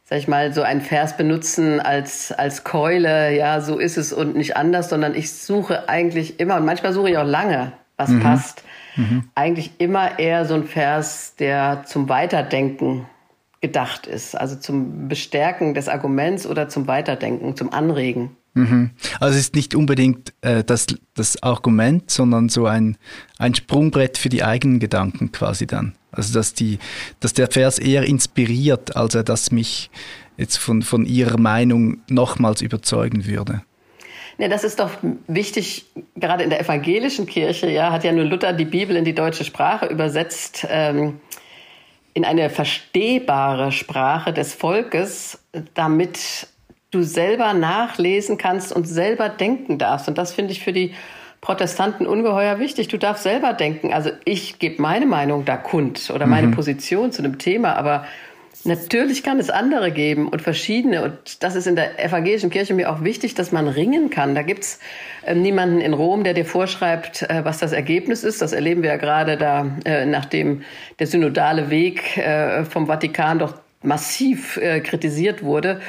sag 0.04 0.18
ich 0.18 0.28
mal, 0.28 0.52
so 0.52 0.62
einen 0.62 0.80
Vers 0.80 1.16
benutzen 1.16 1.80
als, 1.80 2.32
als 2.32 2.64
Keule, 2.64 3.36
ja, 3.36 3.60
so 3.60 3.78
ist 3.78 3.96
es 3.96 4.12
und 4.12 4.36
nicht 4.36 4.56
anders, 4.56 4.88
sondern 4.88 5.14
ich 5.14 5.32
suche 5.32 5.88
eigentlich 5.88 6.40
immer, 6.40 6.56
und 6.56 6.64
manchmal 6.64 6.92
suche 6.92 7.10
ich 7.10 7.18
auch 7.18 7.26
lange, 7.26 7.72
was 7.96 8.10
mhm. 8.10 8.20
passt, 8.20 8.64
mhm. 8.96 9.24
eigentlich 9.34 9.72
immer 9.78 10.18
eher 10.18 10.44
so 10.44 10.54
ein 10.54 10.64
Vers, 10.64 11.34
der 11.38 11.84
zum 11.86 12.08
Weiterdenken 12.08 13.06
gedacht 13.60 14.06
ist. 14.06 14.36
Also 14.36 14.56
zum 14.56 15.08
Bestärken 15.08 15.74
des 15.74 15.88
Arguments 15.88 16.46
oder 16.46 16.68
zum 16.68 16.86
Weiterdenken, 16.86 17.56
zum 17.56 17.72
Anregen. 17.72 18.36
Mhm. 18.54 18.90
Also 19.20 19.34
es 19.34 19.42
ist 19.42 19.54
nicht 19.54 19.74
unbedingt 19.74 20.32
äh, 20.40 20.64
das, 20.64 20.86
das 21.14 21.42
Argument, 21.42 22.10
sondern 22.10 22.48
so 22.48 22.66
ein, 22.66 22.96
ein 23.38 23.54
Sprungbrett 23.54 24.18
für 24.18 24.28
die 24.28 24.42
eigenen 24.42 24.80
Gedanken 24.80 25.30
quasi 25.30 25.66
dann. 25.66 25.94
Also 26.10 26.34
dass, 26.34 26.54
die, 26.54 26.78
dass 27.20 27.32
der 27.34 27.48
Vers 27.48 27.78
eher 27.78 28.04
inspiriert, 28.04 28.96
als 28.96 29.14
er 29.14 29.22
das 29.22 29.52
mich 29.52 29.90
jetzt 30.36 30.56
von, 30.56 30.82
von 30.82 31.06
Ihrer 31.06 31.38
Meinung 31.38 31.98
nochmals 32.08 32.62
überzeugen 32.62 33.26
würde. 33.26 33.62
Ja, 34.38 34.48
das 34.48 34.64
ist 34.64 34.80
doch 34.80 34.90
wichtig, 35.28 35.84
gerade 36.16 36.42
in 36.42 36.50
der 36.50 36.60
evangelischen 36.60 37.26
Kirche, 37.26 37.70
ja, 37.70 37.92
hat 37.92 38.04
ja 38.04 38.12
nur 38.12 38.24
Luther 38.24 38.54
die 38.54 38.64
Bibel 38.64 38.96
in 38.96 39.04
die 39.04 39.14
deutsche 39.14 39.44
Sprache 39.44 39.86
übersetzt. 39.86 40.66
Ähm, 40.70 41.20
in 42.14 42.24
eine 42.24 42.50
verstehbare 42.50 43.72
Sprache 43.72 44.32
des 44.32 44.54
Volkes, 44.54 45.38
damit 45.74 46.48
du 46.90 47.02
selber 47.02 47.54
nachlesen 47.54 48.36
kannst 48.36 48.72
und 48.72 48.84
selber 48.86 49.28
denken 49.28 49.78
darfst. 49.78 50.08
Und 50.08 50.18
das 50.18 50.32
finde 50.32 50.52
ich 50.52 50.60
für 50.60 50.72
die 50.72 50.92
Protestanten 51.40 52.06
ungeheuer 52.06 52.58
wichtig. 52.58 52.88
Du 52.88 52.98
darfst 52.98 53.22
selber 53.22 53.52
denken. 53.52 53.92
Also 53.92 54.10
ich 54.24 54.58
gebe 54.58 54.82
meine 54.82 55.06
Meinung 55.06 55.44
da 55.44 55.56
kund 55.56 56.10
oder 56.14 56.26
meine 56.26 56.48
mhm. 56.48 56.52
Position 56.52 57.12
zu 57.12 57.22
einem 57.22 57.38
Thema, 57.38 57.76
aber 57.76 58.04
Natürlich 58.64 59.22
kann 59.22 59.38
es 59.38 59.48
andere 59.48 59.90
geben 59.90 60.28
und 60.28 60.42
verschiedene. 60.42 61.02
Und 61.02 61.42
das 61.42 61.56
ist 61.56 61.66
in 61.66 61.76
der 61.76 62.02
evangelischen 62.04 62.50
Kirche 62.50 62.74
mir 62.74 62.92
auch 62.92 63.02
wichtig, 63.02 63.34
dass 63.34 63.52
man 63.52 63.68
ringen 63.68 64.10
kann. 64.10 64.34
Da 64.34 64.42
gibt's 64.42 64.80
äh, 65.24 65.34
niemanden 65.34 65.80
in 65.80 65.94
Rom, 65.94 66.24
der 66.24 66.34
dir 66.34 66.44
vorschreibt, 66.44 67.22
äh, 67.22 67.42
was 67.44 67.58
das 67.58 67.72
Ergebnis 67.72 68.22
ist. 68.22 68.42
Das 68.42 68.52
erleben 68.52 68.82
wir 68.82 68.90
ja 68.90 68.96
gerade 68.96 69.38
da, 69.38 69.66
äh, 69.86 70.04
nachdem 70.04 70.62
der 70.98 71.06
synodale 71.06 71.70
Weg 71.70 72.18
äh, 72.18 72.64
vom 72.64 72.86
Vatikan 72.86 73.38
doch 73.38 73.54
massiv 73.82 74.60
kritisiert 74.82 75.42
wurde 75.42 75.80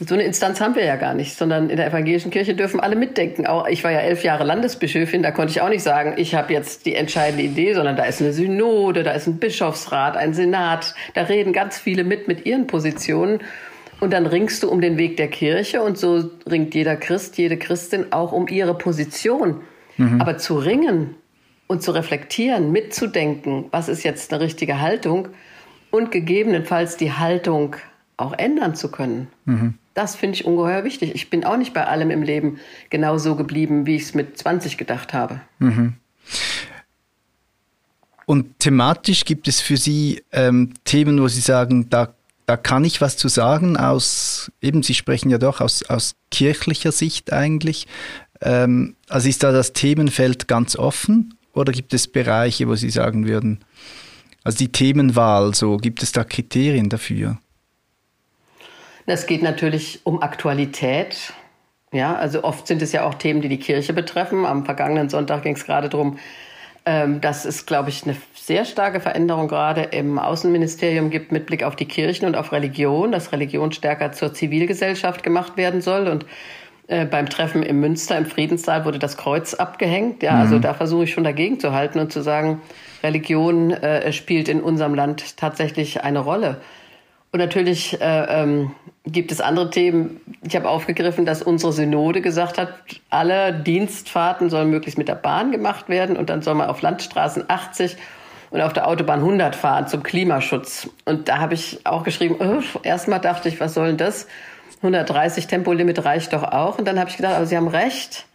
so 0.00 0.14
eine 0.14 0.24
Instanz 0.24 0.60
haben 0.60 0.74
wir 0.74 0.84
ja 0.84 0.96
gar 0.96 1.14
nicht, 1.14 1.36
sondern 1.36 1.70
in 1.70 1.76
der 1.76 1.86
evangelischen 1.86 2.30
Kirche 2.30 2.54
dürfen 2.54 2.80
alle 2.80 2.96
mitdenken. 2.96 3.46
Auch 3.46 3.68
ich 3.68 3.84
war 3.84 3.92
ja 3.92 4.00
elf 4.00 4.24
Jahre 4.24 4.44
Landesbischöfin, 4.44 5.22
da 5.22 5.30
konnte 5.30 5.52
ich 5.52 5.60
auch 5.60 5.68
nicht 5.68 5.82
sagen, 5.82 6.14
ich 6.16 6.34
habe 6.34 6.52
jetzt 6.52 6.86
die 6.86 6.94
entscheidende 6.94 7.44
Idee, 7.44 7.74
sondern 7.74 7.96
da 7.96 8.04
ist 8.04 8.20
eine 8.20 8.32
Synode, 8.32 9.04
da 9.04 9.12
ist 9.12 9.28
ein 9.28 9.38
Bischofsrat, 9.38 10.16
ein 10.16 10.34
Senat, 10.34 10.94
da 11.14 11.22
reden 11.22 11.52
ganz 11.52 11.78
viele 11.78 12.02
mit 12.02 12.26
mit 12.26 12.44
ihren 12.44 12.66
Positionen. 12.66 13.40
Und 14.00 14.12
dann 14.12 14.26
ringst 14.26 14.62
du 14.62 14.68
um 14.68 14.80
den 14.80 14.98
Weg 14.98 15.16
der 15.16 15.28
Kirche 15.28 15.80
und 15.80 15.96
so 15.96 16.30
ringt 16.50 16.74
jeder 16.74 16.96
Christ, 16.96 17.38
jede 17.38 17.56
Christin 17.56 18.12
auch 18.12 18.32
um 18.32 18.48
ihre 18.48 18.76
Position. 18.76 19.60
Mhm. 19.96 20.20
Aber 20.20 20.36
zu 20.36 20.58
ringen 20.58 21.14
und 21.68 21.82
zu 21.82 21.92
reflektieren, 21.92 22.72
mitzudenken, 22.72 23.66
was 23.70 23.88
ist 23.88 24.02
jetzt 24.02 24.32
eine 24.32 24.42
richtige 24.42 24.80
Haltung 24.80 25.28
und 25.90 26.10
gegebenenfalls 26.10 26.96
die 26.96 27.12
Haltung 27.12 27.76
auch 28.16 28.32
ändern 28.32 28.74
zu 28.74 28.90
können. 28.90 29.28
Mhm. 29.44 29.74
Das 29.94 30.16
finde 30.16 30.34
ich 30.34 30.44
ungeheuer 30.44 30.84
wichtig. 30.84 31.14
Ich 31.14 31.30
bin 31.30 31.44
auch 31.44 31.56
nicht 31.56 31.72
bei 31.72 31.86
allem 31.86 32.10
im 32.10 32.22
Leben 32.22 32.58
genau 32.90 33.18
so 33.18 33.36
geblieben, 33.36 33.86
wie 33.86 33.96
ich 33.96 34.02
es 34.02 34.14
mit 34.14 34.36
20 34.36 34.76
gedacht 34.76 35.12
habe. 35.12 35.40
Mhm. 35.58 35.94
Und 38.26 38.58
thematisch 38.58 39.24
gibt 39.24 39.48
es 39.48 39.60
für 39.60 39.76
Sie 39.76 40.22
ähm, 40.32 40.74
Themen, 40.84 41.20
wo 41.20 41.28
Sie 41.28 41.40
sagen, 41.40 41.90
da, 41.90 42.14
da 42.46 42.56
kann 42.56 42.84
ich 42.84 43.00
was 43.00 43.16
zu 43.16 43.28
sagen, 43.28 43.76
aus, 43.76 44.50
eben 44.60 44.82
Sie 44.82 44.94
sprechen 44.94 45.30
ja 45.30 45.38
doch 45.38 45.60
aus, 45.60 45.82
aus 45.84 46.16
kirchlicher 46.30 46.90
Sicht 46.90 47.32
eigentlich. 47.32 47.86
Ähm, 48.40 48.96
also 49.08 49.28
ist 49.28 49.42
da 49.42 49.52
das 49.52 49.74
Themenfeld 49.74 50.48
ganz 50.48 50.76
offen 50.76 51.34
oder 51.52 51.72
gibt 51.72 51.94
es 51.94 52.08
Bereiche, 52.08 52.66
wo 52.66 52.74
Sie 52.74 52.90
sagen 52.90 53.26
würden, 53.26 53.60
also 54.42 54.58
die 54.58 54.72
Themenwahl, 54.72 55.54
so 55.54 55.76
gibt 55.78 56.02
es 56.02 56.12
da 56.12 56.24
Kriterien 56.24 56.88
dafür? 56.90 57.38
Es 59.06 59.26
geht 59.26 59.42
natürlich 59.42 60.00
um 60.04 60.22
Aktualität. 60.22 61.32
Ja, 61.92 62.14
also 62.14 62.42
oft 62.42 62.66
sind 62.66 62.82
es 62.82 62.92
ja 62.92 63.04
auch 63.04 63.14
Themen, 63.14 63.40
die 63.40 63.48
die 63.48 63.58
Kirche 63.58 63.92
betreffen. 63.92 64.46
Am 64.46 64.64
vergangenen 64.64 65.08
Sonntag 65.08 65.42
ging 65.42 65.54
es 65.54 65.64
gerade 65.64 65.88
darum, 65.88 66.18
ähm, 66.86 67.20
dass 67.20 67.44
es, 67.44 67.66
glaube 67.66 67.90
ich, 67.90 68.04
eine 68.04 68.16
sehr 68.34 68.64
starke 68.64 69.00
Veränderung 69.00 69.48
gerade 69.48 69.82
im 69.82 70.18
Außenministerium 70.18 71.10
gibt 71.10 71.32
mit 71.32 71.46
Blick 71.46 71.62
auf 71.62 71.76
die 71.76 71.86
Kirchen 71.86 72.26
und 72.26 72.36
auf 72.36 72.52
Religion, 72.52 73.12
dass 73.12 73.32
Religion 73.32 73.72
stärker 73.72 74.12
zur 74.12 74.34
Zivilgesellschaft 74.34 75.22
gemacht 75.22 75.56
werden 75.56 75.80
soll. 75.80 76.08
Und 76.08 76.26
äh, 76.88 77.06
beim 77.06 77.28
Treffen 77.28 77.62
im 77.62 77.80
Münster 77.80 78.18
im 78.18 78.26
Friedenssaal 78.26 78.84
wurde 78.84 78.98
das 78.98 79.16
Kreuz 79.16 79.54
abgehängt. 79.54 80.22
Ja, 80.22 80.32
also 80.32 80.40
mhm. 80.40 80.52
also 80.54 80.58
da 80.58 80.74
versuche 80.74 81.04
ich 81.04 81.12
schon 81.12 81.24
dagegen 81.24 81.60
zu 81.60 81.72
halten 81.72 81.98
und 81.98 82.12
zu 82.12 82.22
sagen, 82.22 82.60
Religion 83.02 83.70
äh, 83.70 84.12
spielt 84.12 84.48
in 84.48 84.60
unserem 84.60 84.94
Land 84.94 85.36
tatsächlich 85.36 86.02
eine 86.02 86.20
Rolle. 86.20 86.60
Und 87.34 87.40
natürlich 87.40 88.00
äh, 88.00 88.42
ähm, 88.42 88.70
gibt 89.04 89.32
es 89.32 89.40
andere 89.40 89.68
Themen. 89.68 90.20
Ich 90.46 90.54
habe 90.54 90.68
aufgegriffen, 90.68 91.26
dass 91.26 91.42
unsere 91.42 91.72
Synode 91.72 92.20
gesagt 92.20 92.58
hat, 92.58 92.68
alle 93.10 93.52
Dienstfahrten 93.52 94.50
sollen 94.50 94.70
möglichst 94.70 94.98
mit 94.98 95.08
der 95.08 95.16
Bahn 95.16 95.50
gemacht 95.50 95.88
werden 95.88 96.16
und 96.16 96.30
dann 96.30 96.42
soll 96.42 96.54
man 96.54 96.68
auf 96.68 96.80
Landstraßen 96.80 97.46
80 97.48 97.96
und 98.50 98.60
auf 98.60 98.72
der 98.72 98.86
Autobahn 98.86 99.18
100 99.18 99.56
fahren 99.56 99.88
zum 99.88 100.04
Klimaschutz. 100.04 100.88
Und 101.06 101.28
da 101.28 101.38
habe 101.38 101.54
ich 101.54 101.80
auch 101.82 102.04
geschrieben, 102.04 102.36
erstmal 102.84 103.18
dachte 103.18 103.48
ich, 103.48 103.58
was 103.58 103.74
soll 103.74 103.88
denn 103.88 103.96
das? 103.96 104.28
130 104.76 105.48
Tempolimit 105.48 106.04
reicht 106.04 106.32
doch 106.34 106.44
auch. 106.44 106.78
Und 106.78 106.86
dann 106.86 107.00
habe 107.00 107.10
ich 107.10 107.16
gedacht, 107.16 107.34
aber 107.34 107.46
Sie 107.46 107.56
haben 107.56 107.66
recht. 107.66 108.26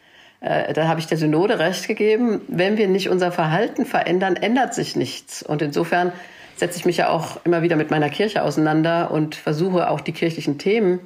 Äh, 0.42 0.74
da 0.74 0.90
habe 0.90 1.00
ich 1.00 1.08
der 1.08 1.18
Synode 1.18 1.58
recht 1.58 1.88
gegeben. 1.88 2.42
Wenn 2.50 2.76
wir 2.76 2.90
nicht 2.90 3.08
unser 3.08 3.32
Verhalten 3.32 3.86
verändern, 3.86 4.36
ändert 4.36 4.74
sich 4.74 4.98
nichts. 4.98 5.42
Und 5.42 5.62
insofern 5.62 6.12
setze 6.60 6.78
ich 6.78 6.86
mich 6.86 6.98
ja 6.98 7.10
auch 7.10 7.44
immer 7.46 7.62
wieder 7.62 7.76
mit 7.76 7.90
meiner 7.90 8.10
Kirche 8.10 8.44
auseinander 8.44 9.12
und 9.12 9.36
versuche 9.36 9.90
auch 9.90 10.02
die 10.02 10.12
kirchlichen 10.12 10.58
Themen 10.58 11.00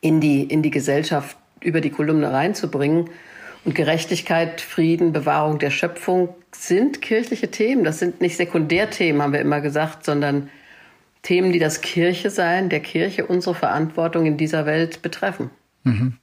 in 0.00 0.20
die, 0.20 0.42
in 0.42 0.62
die 0.62 0.70
Gesellschaft 0.70 1.36
über 1.60 1.80
die 1.80 1.90
Kolumne 1.90 2.32
reinzubringen. 2.32 3.10
Und 3.64 3.74
Gerechtigkeit, 3.74 4.60
Frieden, 4.62 5.12
Bewahrung 5.12 5.58
der 5.58 5.70
Schöpfung 5.70 6.34
sind 6.52 7.02
kirchliche 7.02 7.50
Themen. 7.50 7.84
Das 7.84 7.98
sind 7.98 8.22
nicht 8.22 8.36
Sekundärthemen, 8.36 9.20
haben 9.20 9.32
wir 9.34 9.40
immer 9.40 9.60
gesagt, 9.60 10.04
sondern 10.04 10.48
Themen, 11.22 11.52
die 11.52 11.58
das 11.58 11.82
Kirche 11.82 12.30
sein, 12.30 12.70
der 12.70 12.80
Kirche 12.80 13.26
unsere 13.26 13.54
Verantwortung 13.54 14.24
in 14.24 14.38
dieser 14.38 14.64
Welt 14.64 15.02
betreffen. 15.02 15.50
Mhm. 15.84 16.14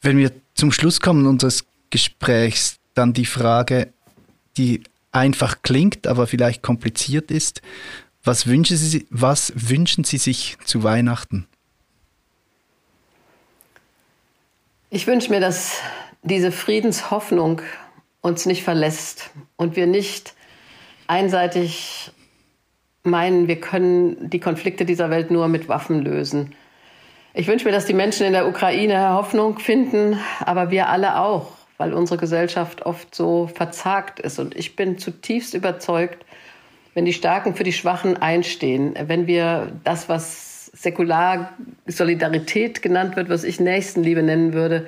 Wenn 0.00 0.18
wir 0.18 0.30
zum 0.54 0.70
Schluss 0.70 1.00
kommen 1.00 1.26
unseres 1.26 1.64
Gesprächs, 1.90 2.76
dann 2.94 3.12
die 3.12 3.26
Frage, 3.26 3.88
die 4.56 4.82
einfach 5.12 5.62
klingt, 5.62 6.06
aber 6.06 6.26
vielleicht 6.26 6.62
kompliziert 6.62 7.30
ist. 7.30 7.62
Was 8.24 8.46
wünschen 8.46 8.76
Sie, 8.76 9.06
was 9.10 9.52
wünschen 9.54 10.04
Sie 10.04 10.18
sich 10.18 10.56
zu 10.64 10.82
Weihnachten? 10.82 11.46
Ich 14.90 15.06
wünsche 15.06 15.30
mir, 15.30 15.40
dass 15.40 15.78
diese 16.22 16.52
Friedenshoffnung 16.52 17.62
uns 18.20 18.46
nicht 18.46 18.62
verlässt 18.62 19.30
und 19.56 19.76
wir 19.76 19.86
nicht 19.86 20.34
einseitig 21.06 22.12
meinen, 23.02 23.48
wir 23.48 23.60
können 23.60 24.30
die 24.30 24.38
Konflikte 24.38 24.84
dieser 24.84 25.10
Welt 25.10 25.30
nur 25.30 25.48
mit 25.48 25.68
Waffen 25.68 26.02
lösen. 26.02 26.54
Ich 27.34 27.48
wünsche 27.48 27.64
mir, 27.64 27.72
dass 27.72 27.86
die 27.86 27.94
Menschen 27.94 28.26
in 28.26 28.32
der 28.32 28.46
Ukraine 28.46 29.14
Hoffnung 29.14 29.58
finden, 29.58 30.18
aber 30.40 30.70
wir 30.70 30.88
alle 30.88 31.18
auch 31.18 31.56
weil 31.78 31.92
unsere 31.92 32.18
Gesellschaft 32.18 32.86
oft 32.86 33.14
so 33.14 33.46
verzagt 33.46 34.20
ist. 34.20 34.38
Und 34.38 34.56
ich 34.56 34.76
bin 34.76 34.98
zutiefst 34.98 35.54
überzeugt, 35.54 36.24
wenn 36.94 37.04
die 37.04 37.12
Starken 37.12 37.54
für 37.54 37.64
die 37.64 37.72
Schwachen 37.72 38.16
einstehen, 38.16 38.94
wenn 39.06 39.26
wir 39.26 39.72
das, 39.84 40.08
was 40.08 40.66
säkular 40.74 41.52
Solidarität 41.86 42.82
genannt 42.82 43.16
wird, 43.16 43.28
was 43.28 43.44
ich 43.44 43.60
Nächstenliebe 43.60 44.22
nennen 44.22 44.52
würde, 44.52 44.86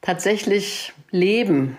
tatsächlich 0.00 0.92
leben 1.10 1.76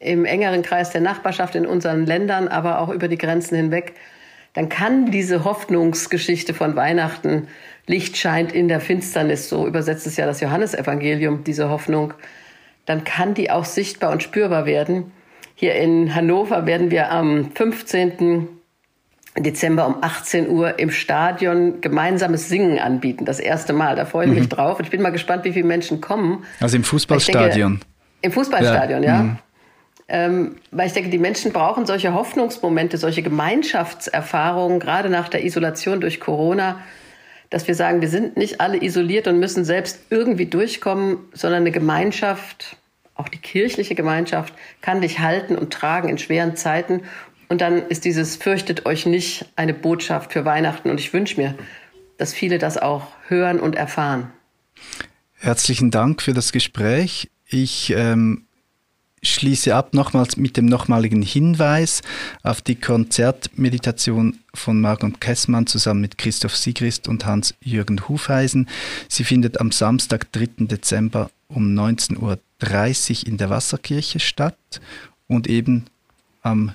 im 0.00 0.24
engeren 0.24 0.62
Kreis 0.62 0.90
der 0.90 1.00
Nachbarschaft 1.00 1.54
in 1.54 1.66
unseren 1.66 2.06
Ländern, 2.06 2.48
aber 2.48 2.80
auch 2.80 2.88
über 2.88 3.08
die 3.08 3.18
Grenzen 3.18 3.56
hinweg, 3.56 3.94
dann 4.54 4.68
kann 4.68 5.10
diese 5.10 5.44
Hoffnungsgeschichte 5.44 6.54
von 6.54 6.74
Weihnachten, 6.76 7.48
Licht 7.86 8.16
scheint 8.16 8.52
in 8.52 8.68
der 8.68 8.80
Finsternis, 8.80 9.48
so 9.48 9.66
übersetzt 9.66 10.06
es 10.06 10.16
ja 10.16 10.26
das 10.26 10.40
Johannesevangelium, 10.40 11.44
diese 11.44 11.68
Hoffnung, 11.68 12.14
dann 12.88 13.04
kann 13.04 13.34
die 13.34 13.50
auch 13.50 13.66
sichtbar 13.66 14.10
und 14.12 14.22
spürbar 14.22 14.64
werden. 14.64 15.12
Hier 15.54 15.74
in 15.74 16.14
Hannover 16.14 16.64
werden 16.64 16.90
wir 16.90 17.10
am 17.10 17.50
15. 17.54 18.48
Dezember 19.36 19.86
um 19.86 19.96
18 20.00 20.48
Uhr 20.48 20.78
im 20.78 20.90
Stadion 20.90 21.80
gemeinsames 21.82 22.48
Singen 22.48 22.78
anbieten. 22.78 23.26
Das 23.26 23.40
erste 23.40 23.74
Mal. 23.74 23.94
Da 23.94 24.06
freue 24.06 24.26
ich 24.26 24.32
mich 24.32 24.44
mhm. 24.44 24.48
drauf. 24.48 24.78
Und 24.78 24.86
ich 24.86 24.90
bin 24.90 25.02
mal 25.02 25.10
gespannt, 25.10 25.44
wie 25.44 25.52
viele 25.52 25.66
Menschen 25.66 26.00
kommen. 26.00 26.44
Also 26.60 26.76
im 26.76 26.84
Fußballstadion. 26.84 27.72
Denke, 27.72 27.86
Im 28.22 28.32
Fußballstadion, 28.32 29.02
ja. 29.02 29.08
ja. 29.08 29.22
Mhm. 29.22 29.38
Ähm, 30.10 30.56
weil 30.70 30.86
ich 30.86 30.94
denke, 30.94 31.10
die 31.10 31.18
Menschen 31.18 31.52
brauchen 31.52 31.84
solche 31.84 32.14
Hoffnungsmomente, 32.14 32.96
solche 32.96 33.22
Gemeinschaftserfahrungen, 33.22 34.80
gerade 34.80 35.10
nach 35.10 35.28
der 35.28 35.44
Isolation 35.44 36.00
durch 36.00 36.18
Corona, 36.18 36.80
dass 37.50 37.68
wir 37.68 37.74
sagen, 37.74 38.00
wir 38.00 38.08
sind 38.08 38.38
nicht 38.38 38.62
alle 38.62 38.82
isoliert 38.82 39.28
und 39.28 39.38
müssen 39.38 39.66
selbst 39.66 40.00
irgendwie 40.08 40.46
durchkommen, 40.46 41.18
sondern 41.34 41.60
eine 41.60 41.72
Gemeinschaft, 41.72 42.77
auch 43.18 43.28
die 43.28 43.38
kirchliche 43.38 43.94
Gemeinschaft, 43.94 44.54
kann 44.80 45.02
dich 45.02 45.18
halten 45.18 45.56
und 45.56 45.72
tragen 45.72 46.08
in 46.08 46.18
schweren 46.18 46.56
Zeiten. 46.56 47.02
Und 47.48 47.60
dann 47.60 47.86
ist 47.88 48.04
dieses 48.04 48.36
Fürchtet 48.36 48.86
euch 48.86 49.06
nicht 49.06 49.46
eine 49.56 49.74
Botschaft 49.74 50.32
für 50.32 50.44
Weihnachten. 50.44 50.88
Und 50.88 51.00
ich 51.00 51.12
wünsche 51.12 51.40
mir, 51.40 51.54
dass 52.16 52.32
viele 52.32 52.58
das 52.58 52.78
auch 52.78 53.08
hören 53.26 53.60
und 53.60 53.74
erfahren. 53.74 54.30
Herzlichen 55.34 55.90
Dank 55.90 56.22
für 56.22 56.32
das 56.32 56.52
Gespräch. 56.52 57.30
Ich 57.46 57.92
ähm, 57.96 58.44
schließe 59.22 59.74
ab 59.74 59.94
nochmals 59.94 60.36
mit 60.36 60.56
dem 60.56 60.66
nochmaligen 60.66 61.22
Hinweis 61.22 62.02
auf 62.42 62.60
die 62.60 62.76
Konzertmeditation 62.76 64.38
von 64.54 64.80
Margot 64.80 65.20
Kessmann 65.20 65.66
zusammen 65.66 66.00
mit 66.00 66.18
Christoph 66.18 66.56
Sigrist 66.56 67.08
und 67.08 67.24
Hans-Jürgen 67.24 68.08
Hufeisen. 68.08 68.68
Sie 69.08 69.24
findet 69.24 69.60
am 69.60 69.72
Samstag, 69.72 70.30
3. 70.32 70.66
Dezember 70.66 71.30
um 71.48 71.74
19.30 71.74 72.18
Uhr 72.18 72.38
in 72.60 73.36
der 73.36 73.50
Wasserkirche 73.50 74.20
statt 74.20 74.80
und 75.26 75.46
eben 75.46 75.86
am 76.42 76.74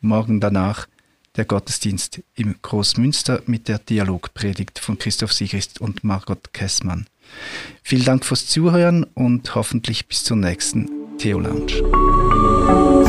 Morgen 0.00 0.40
danach 0.40 0.88
der 1.36 1.44
Gottesdienst 1.44 2.22
im 2.34 2.56
Großmünster 2.60 3.42
mit 3.46 3.68
der 3.68 3.78
Dialogpredigt 3.78 4.78
von 4.78 4.98
Christoph 4.98 5.32
Sigrist 5.32 5.80
und 5.80 6.04
Margot 6.04 6.52
Kessmann. 6.52 7.06
Vielen 7.82 8.04
Dank 8.04 8.24
fürs 8.24 8.46
Zuhören 8.46 9.04
und 9.14 9.54
hoffentlich 9.54 10.06
bis 10.06 10.24
zur 10.24 10.36
nächsten 10.36 10.90
Theo 11.18 11.38
Lounge. 11.38 13.01